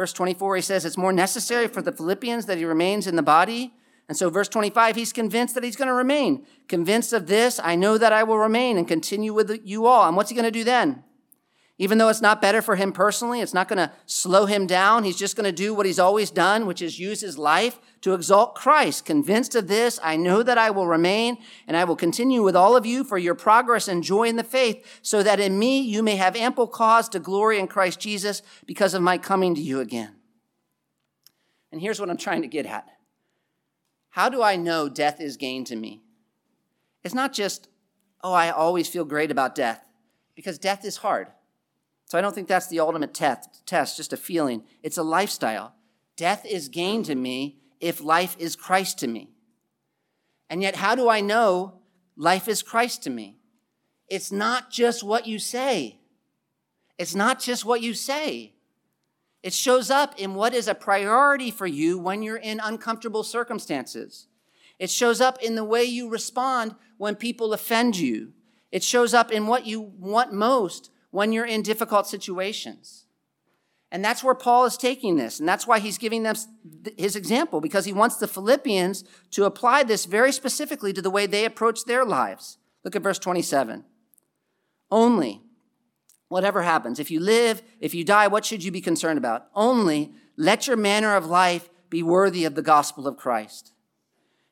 [0.00, 3.22] Verse 24, he says, It's more necessary for the Philippians that he remains in the
[3.22, 3.74] body.
[4.08, 6.46] And so, verse 25, he's convinced that he's going to remain.
[6.68, 10.08] Convinced of this, I know that I will remain and continue with you all.
[10.08, 11.04] And what's he going to do then?
[11.80, 15.02] Even though it's not better for him personally, it's not going to slow him down.
[15.02, 18.12] He's just going to do what he's always done, which is use his life to
[18.12, 19.06] exalt Christ.
[19.06, 22.76] Convinced of this, I know that I will remain and I will continue with all
[22.76, 26.02] of you for your progress and joy in the faith, so that in me you
[26.02, 29.80] may have ample cause to glory in Christ Jesus because of my coming to you
[29.80, 30.16] again.
[31.72, 32.86] And here's what I'm trying to get at.
[34.10, 36.02] How do I know death is gain to me?
[37.04, 37.68] It's not just,
[38.22, 39.82] oh, I always feel great about death,
[40.34, 41.28] because death is hard.
[42.10, 44.64] So I don't think that's the ultimate test, test, just a feeling.
[44.82, 45.74] It's a lifestyle.
[46.16, 49.30] Death is gain to me if life is Christ to me.
[50.48, 51.74] And yet, how do I know
[52.16, 53.36] life is Christ to me?
[54.08, 56.00] It's not just what you say.
[56.98, 58.54] It's not just what you say.
[59.44, 64.26] It shows up in what is a priority for you when you're in uncomfortable circumstances.
[64.80, 68.32] It shows up in the way you respond when people offend you.
[68.72, 73.06] It shows up in what you want most when you're in difficult situations.
[73.92, 75.40] And that's where Paul is taking this.
[75.40, 76.36] And that's why he's giving them
[76.96, 81.26] his example, because he wants the Philippians to apply this very specifically to the way
[81.26, 82.58] they approach their lives.
[82.84, 83.84] Look at verse 27.
[84.92, 85.42] Only,
[86.28, 89.48] whatever happens, if you live, if you die, what should you be concerned about?
[89.54, 93.72] Only let your manner of life be worthy of the gospel of Christ.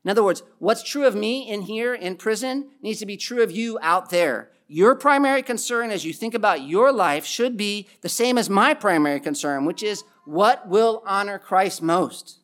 [0.05, 3.43] In other words, what's true of me in here in prison needs to be true
[3.43, 7.89] of you out there your primary concern as you think about your life should be
[8.03, 12.39] the same as my primary concern, which is what will honor Christ most?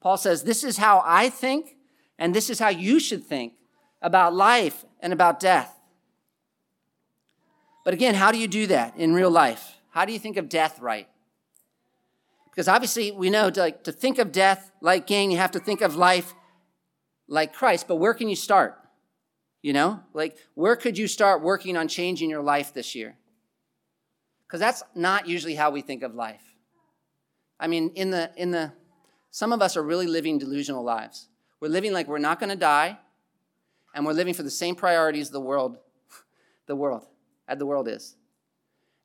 [0.00, 1.76] Paul says, This is how I think,
[2.18, 3.54] and this is how you should think
[4.02, 5.78] about life and about death.
[7.84, 9.78] But again, how do you do that in real life?
[9.90, 11.08] How do you think of death right?
[12.50, 15.60] Because obviously, we know to, like, to think of death like gain, you have to
[15.60, 16.34] think of life
[17.28, 17.88] like Christ.
[17.88, 18.78] But where can you start?
[19.64, 23.16] You know, like where could you start working on changing your life this year?
[24.46, 26.42] Because that's not usually how we think of life.
[27.58, 28.72] I mean, in the, in the,
[29.30, 31.28] some of us are really living delusional lives.
[31.60, 32.98] We're living like we're not going to die,
[33.94, 35.78] and we're living for the same priorities the world,
[36.66, 37.06] the world,
[37.48, 38.16] as the world is.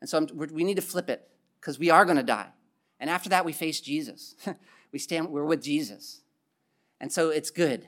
[0.02, 1.26] And so we need to flip it
[1.62, 2.50] because we are going to die.
[3.00, 4.36] And after that, we face Jesus.
[4.92, 6.20] we stand, we're with Jesus.
[7.00, 7.88] And so it's good.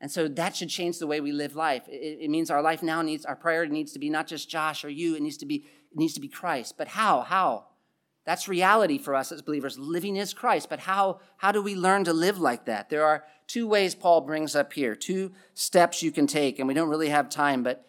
[0.00, 1.86] And so that should change the way we live life.
[1.88, 4.84] It, it, means our life now needs, our priority needs to be not just Josh
[4.84, 6.76] or you, it needs to be, it needs to be Christ.
[6.78, 7.20] But how?
[7.20, 7.66] How?
[8.24, 9.78] That's reality for us as believers.
[9.78, 10.68] Living is Christ.
[10.70, 12.88] But how, how do we learn to live like that?
[12.88, 16.74] There are two ways Paul brings up here, two steps you can take, and we
[16.74, 17.84] don't really have time, but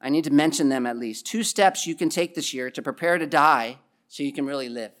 [0.00, 1.26] I need to mention them at least.
[1.26, 3.78] Two steps you can take this year to prepare to die
[4.08, 4.92] so you can really live.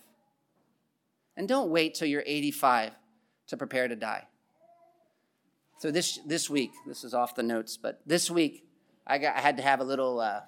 [1.36, 2.92] And don't wait till you're 85
[3.48, 4.26] to prepare to die.
[5.82, 8.64] So this this week, this is off the notes, but this week
[9.04, 10.42] I, got, I had to have a little uh,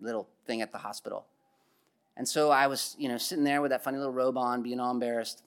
[0.00, 1.26] little thing at the hospital,
[2.16, 4.80] and so I was you know sitting there with that funny little robe on, being
[4.80, 5.42] all embarrassed,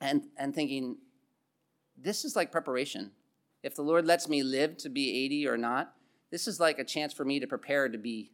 [0.00, 0.98] and and thinking,
[2.00, 3.10] this is like preparation.
[3.64, 5.92] If the Lord lets me live to be 80 or not,
[6.30, 8.30] this is like a chance for me to prepare to be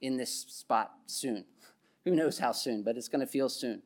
[0.00, 1.46] in this spot soon.
[2.04, 3.82] Who knows how soon, but it's going to feel soon.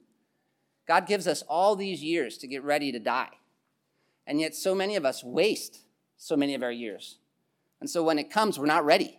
[0.86, 3.38] God gives us all these years to get ready to die.
[4.29, 5.81] And yet, so many of us waste
[6.18, 7.18] so many of our years.
[7.81, 9.18] And so when it comes, we're not ready.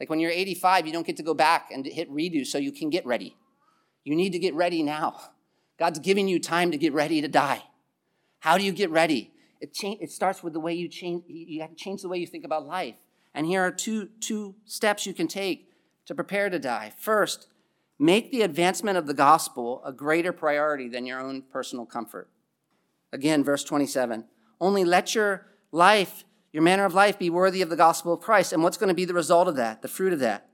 [0.00, 2.72] Like when you're 85, you don't get to go back and hit redo so you
[2.72, 3.36] can get ready.
[4.02, 5.20] You need to get ready now.
[5.78, 7.64] God's giving you time to get ready to die.
[8.40, 9.32] How do you get ready?
[9.60, 12.18] It, cha- it starts with the way you change, you have to change the way
[12.18, 12.94] you think about life.
[13.34, 15.68] And here are two, two steps you can take
[16.06, 16.92] to prepare to die.
[16.98, 17.48] First,
[17.98, 22.28] make the advancement of the gospel a greater priority than your own personal comfort.
[23.14, 24.24] Again, verse 27.
[24.60, 28.52] Only let your life, your manner of life, be worthy of the gospel of Christ.
[28.52, 30.48] And what's going to be the result of that, the fruit of that?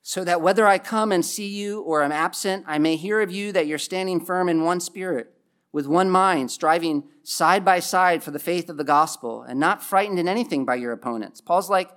[0.00, 3.32] So that whether I come and see you or I'm absent, I may hear of
[3.32, 5.32] you that you're standing firm in one spirit,
[5.72, 9.82] with one mind, striving side by side for the faith of the gospel, and not
[9.82, 11.40] frightened in anything by your opponents.
[11.40, 11.90] Paul's like,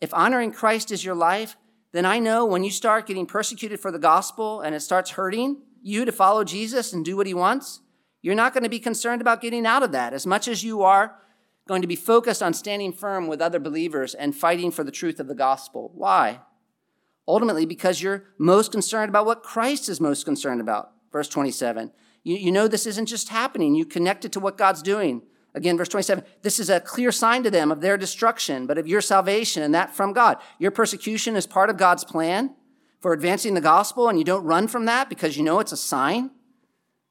[0.00, 1.56] If honoring Christ is your life,
[1.92, 5.60] then I know when you start getting persecuted for the gospel and it starts hurting
[5.82, 7.80] you to follow Jesus and do what he wants,
[8.22, 10.82] you're not going to be concerned about getting out of that as much as you
[10.82, 11.16] are
[11.66, 15.20] going to be focused on standing firm with other believers and fighting for the truth
[15.20, 15.92] of the gospel.
[15.94, 16.40] Why?
[17.28, 20.92] Ultimately, because you're most concerned about what Christ is most concerned about.
[21.12, 21.92] Verse 27.
[22.24, 23.74] You, you know this isn't just happening.
[23.74, 25.22] You connect it to what God's doing.
[25.54, 28.86] Again, verse 27, this is a clear sign to them of their destruction, but of
[28.86, 30.38] your salvation, and that from God.
[30.58, 32.54] Your persecution is part of God's plan
[33.00, 35.76] for advancing the gospel, and you don't run from that because you know it's a
[35.76, 36.30] sign.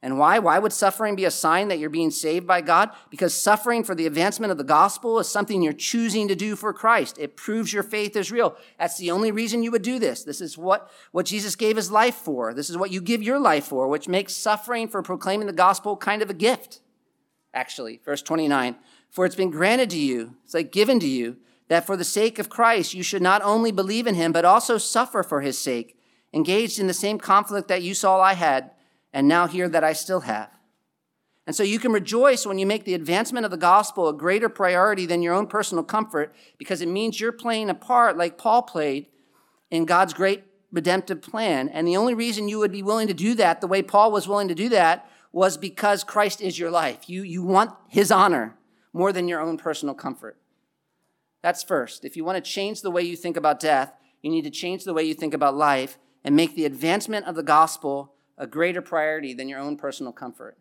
[0.01, 0.39] And why?
[0.39, 2.91] Why would suffering be a sign that you're being saved by God?
[3.09, 6.71] Because suffering for the advancement of the gospel is something you're choosing to do for
[6.71, 7.17] Christ.
[7.19, 8.55] It proves your faith is real.
[8.77, 10.23] That's the only reason you would do this.
[10.23, 12.53] This is what, what Jesus gave his life for.
[12.53, 15.97] This is what you give your life for, which makes suffering for proclaiming the gospel
[15.97, 16.79] kind of a gift
[17.53, 17.99] actually.
[18.03, 18.75] Verse 29
[19.09, 21.37] For it's been granted to you, it's like given to you,
[21.67, 24.77] that for the sake of Christ you should not only believe in him, but also
[24.77, 25.97] suffer for his sake,
[26.33, 28.71] engaged in the same conflict that you saw I had,
[29.13, 30.51] and now hear that I still have.
[31.47, 34.49] And so you can rejoice when you make the advancement of the gospel a greater
[34.49, 38.61] priority than your own personal comfort, because it means you're playing a part like Paul
[38.61, 39.07] played
[39.71, 41.67] in God's great redemptive plan.
[41.69, 44.27] And the only reason you would be willing to do that the way Paul was
[44.27, 47.09] willing to do that was because Christ is your life.
[47.09, 48.55] You, you want his honor
[48.93, 50.37] more than your own personal comfort.
[51.41, 52.05] That's first.
[52.05, 54.83] If you want to change the way you think about death, you need to change
[54.83, 58.81] the way you think about life and make the advancement of the gospel a greater
[58.81, 60.57] priority than your own personal comfort.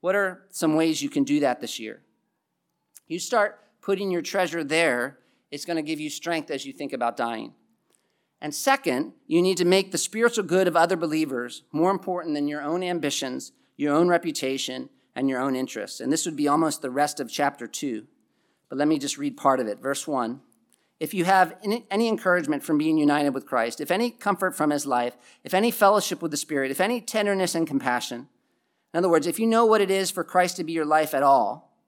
[0.00, 2.02] What are some ways you can do that this year?
[3.06, 5.18] You start putting your treasure there,
[5.50, 7.54] it's going to give you strength as you think about dying.
[8.40, 12.48] And second, you need to make the spiritual good of other believers more important than
[12.48, 16.00] your own ambitions your own reputation, and your own interests.
[16.00, 18.06] And this would be almost the rest of chapter 2.
[18.68, 19.80] But let me just read part of it.
[19.80, 20.40] Verse 1
[21.00, 24.84] If you have any encouragement from being united with Christ, if any comfort from his
[24.84, 28.28] life, if any fellowship with the Spirit, if any tenderness and compassion,
[28.92, 31.14] in other words, if you know what it is for Christ to be your life
[31.14, 31.78] at all,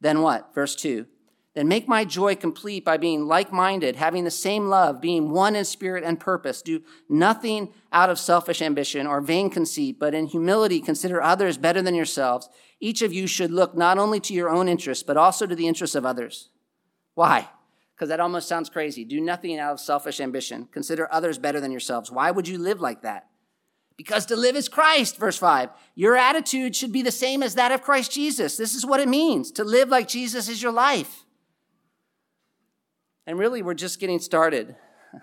[0.00, 0.52] then what?
[0.54, 1.06] Verse 2
[1.54, 5.56] then make my joy complete by being like minded, having the same love, being one
[5.56, 6.62] in spirit and purpose.
[6.62, 11.82] Do nothing out of selfish ambition or vain conceit, but in humility consider others better
[11.82, 12.48] than yourselves.
[12.78, 15.66] Each of you should look not only to your own interests, but also to the
[15.66, 16.50] interests of others.
[17.14, 17.48] Why?
[18.00, 19.04] Because that almost sounds crazy.
[19.04, 20.70] Do nothing out of selfish ambition.
[20.72, 22.10] Consider others better than yourselves.
[22.10, 23.26] Why would you live like that?
[23.98, 25.68] Because to live is Christ, verse 5.
[25.96, 28.56] Your attitude should be the same as that of Christ Jesus.
[28.56, 29.50] This is what it means.
[29.52, 31.26] To live like Jesus is your life.
[33.26, 34.76] And really, we're just getting started.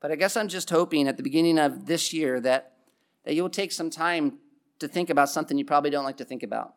[0.00, 2.74] But I guess I'm just hoping at the beginning of this year that,
[3.24, 4.38] that you'll take some time
[4.78, 6.74] to think about something you probably don't like to think about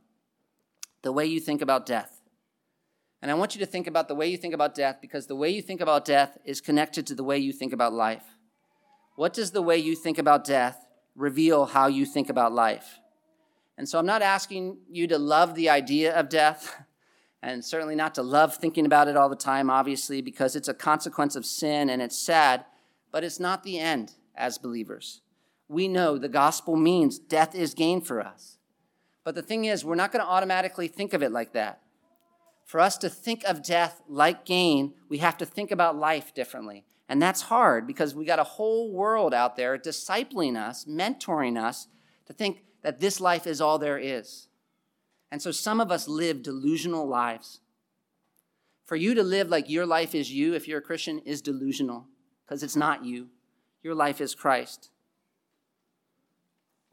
[1.02, 2.19] the way you think about death.
[3.22, 5.36] And I want you to think about the way you think about death because the
[5.36, 8.24] way you think about death is connected to the way you think about life.
[9.16, 13.00] What does the way you think about death reveal how you think about life?
[13.78, 16.84] And so I'm not asking you to love the idea of death
[17.42, 20.74] and certainly not to love thinking about it all the time, obviously, because it's a
[20.74, 22.66] consequence of sin and it's sad,
[23.12, 25.22] but it's not the end as believers.
[25.68, 28.58] We know the gospel means death is gain for us.
[29.24, 31.82] But the thing is, we're not going to automatically think of it like that.
[32.70, 36.86] For us to think of death like gain, we have to think about life differently.
[37.08, 41.88] And that's hard because we got a whole world out there discipling us, mentoring us
[42.28, 44.50] to think that this life is all there is.
[45.32, 47.62] And so some of us live delusional lives.
[48.86, 52.06] For you to live like your life is you, if you're a Christian, is delusional
[52.46, 53.30] because it's not you.
[53.82, 54.92] Your life is Christ.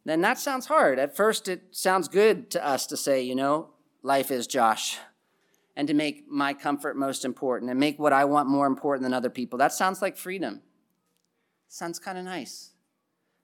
[0.06, 0.98] Then that sounds hard.
[0.98, 4.96] At first, it sounds good to us to say, you know, life is Josh,
[5.76, 9.12] and to make my comfort most important and make what I want more important than
[9.12, 9.58] other people.
[9.58, 10.62] That sounds like freedom.
[11.68, 12.70] Sounds kind of nice.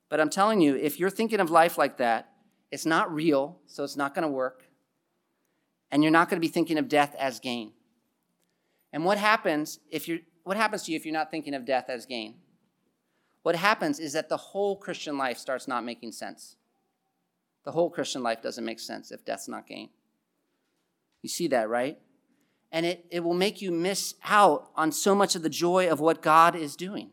[0.09, 2.31] But I'm telling you, if you're thinking of life like that,
[2.71, 4.65] it's not real, so it's not going to work
[5.93, 7.73] and you're not going to be thinking of death as gain.
[8.93, 11.89] And what happens if you're what happens to you if you're not thinking of death
[11.89, 12.35] as gain?
[13.43, 16.57] What happens is that the whole Christian life starts not making sense.
[17.65, 19.91] The whole Christian life doesn't make sense if death's not gain.
[21.23, 21.99] You see that, right?
[22.73, 26.01] And it, it will make you miss out on so much of the joy of
[26.01, 27.11] what God is doing.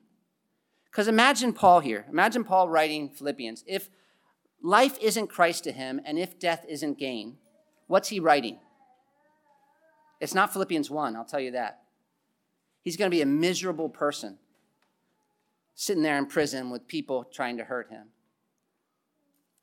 [0.90, 2.06] Because imagine Paul here.
[2.10, 3.64] Imagine Paul writing Philippians.
[3.68, 3.90] If
[4.64, 7.38] life isn't Christ to him and if death isn't gain,
[7.88, 8.60] what's he writing?
[10.20, 11.82] It's not Philippians 1, I'll tell you that.
[12.82, 14.38] He's going to be a miserable person
[15.76, 18.08] sitting there in prison with people trying to hurt him.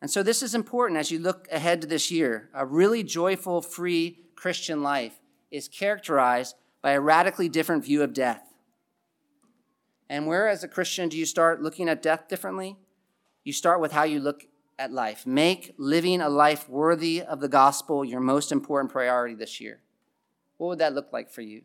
[0.01, 2.51] And so, this is important as you look ahead to this year.
[2.55, 5.19] A really joyful, free Christian life
[5.51, 8.43] is characterized by a radically different view of death.
[10.09, 12.77] And where, as a Christian, do you start looking at death differently?
[13.45, 14.45] You start with how you look
[14.79, 15.27] at life.
[15.27, 19.81] Make living a life worthy of the gospel your most important priority this year.
[20.59, 21.63] What would that look like for you?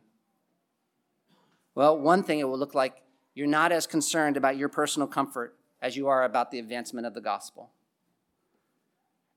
[1.75, 3.01] Well, one thing it will look like
[3.33, 7.13] you're not as concerned about your personal comfort as you are about the advancement of
[7.13, 7.71] the gospel.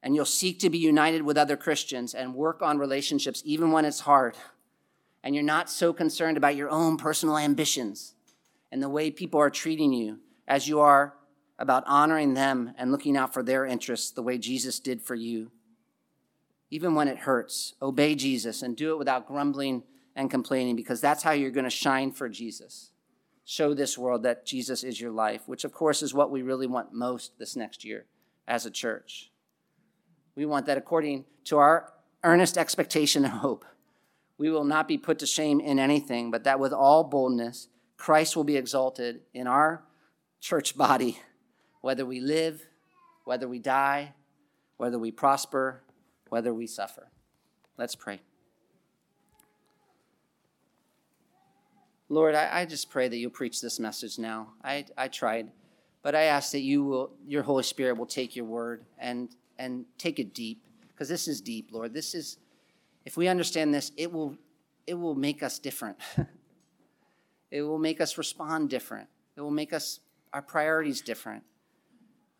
[0.04, 3.86] And you'll seek to be united with other Christians and work on relationships even when
[3.86, 4.36] it's hard.
[5.22, 8.14] And you're not so concerned about your own personal ambitions
[8.70, 11.14] and the way people are treating you as you are
[11.58, 15.50] about honoring them and looking out for their interests the way Jesus did for you.
[16.70, 19.84] Even when it hurts, obey Jesus and do it without grumbling
[20.14, 22.90] and complaining because that's how you're going to shine for Jesus.
[23.46, 26.66] Show this world that Jesus is your life, which of course is what we really
[26.66, 28.04] want most this next year
[28.46, 29.30] as a church.
[30.36, 33.64] We want that according to our earnest expectation and hope.
[34.36, 38.36] We will not be put to shame in anything, but that with all boldness, Christ
[38.36, 39.84] will be exalted in our
[40.40, 41.20] church body,
[41.80, 42.66] whether we live,
[43.24, 44.14] whether we die,
[44.76, 45.82] whether we prosper,
[46.28, 47.10] whether we suffer.
[47.78, 48.20] Let's pray.
[52.08, 54.48] Lord, I, I, just pray that you'll preach this message now.
[54.62, 55.50] I, I tried,
[56.02, 59.84] but I ask that you will, your Holy Spirit will take your word and, and
[59.98, 61.92] take it deep, because this is deep, Lord.
[61.92, 62.38] This is,
[63.04, 64.36] if we understand this, it will,
[64.86, 65.98] it will make us different.
[67.50, 69.08] it will make us respond different.
[69.36, 70.00] It will make us,
[70.32, 71.44] our priorities different.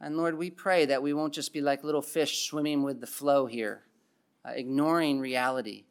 [0.01, 3.07] And Lord, we pray that we won't just be like little fish swimming with the
[3.07, 3.85] flow here,
[4.47, 5.85] uh, ignoring reality,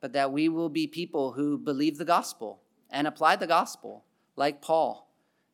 [0.00, 4.04] but that we will be people who believe the gospel and apply the gospel
[4.36, 5.10] like Paul.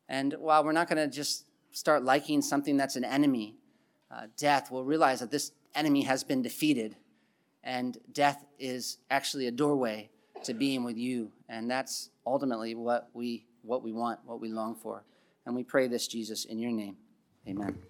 [0.07, 3.57] And while we're not going to just start liking something that's an enemy,
[4.13, 6.95] uh, death, we'll realize that this enemy has been defeated
[7.63, 10.09] and death is actually a doorway
[10.43, 11.31] to being with you.
[11.47, 15.03] And that's ultimately what we, what we want, what we long for.
[15.45, 16.97] And we pray this, Jesus, in your name.
[17.47, 17.79] Amen.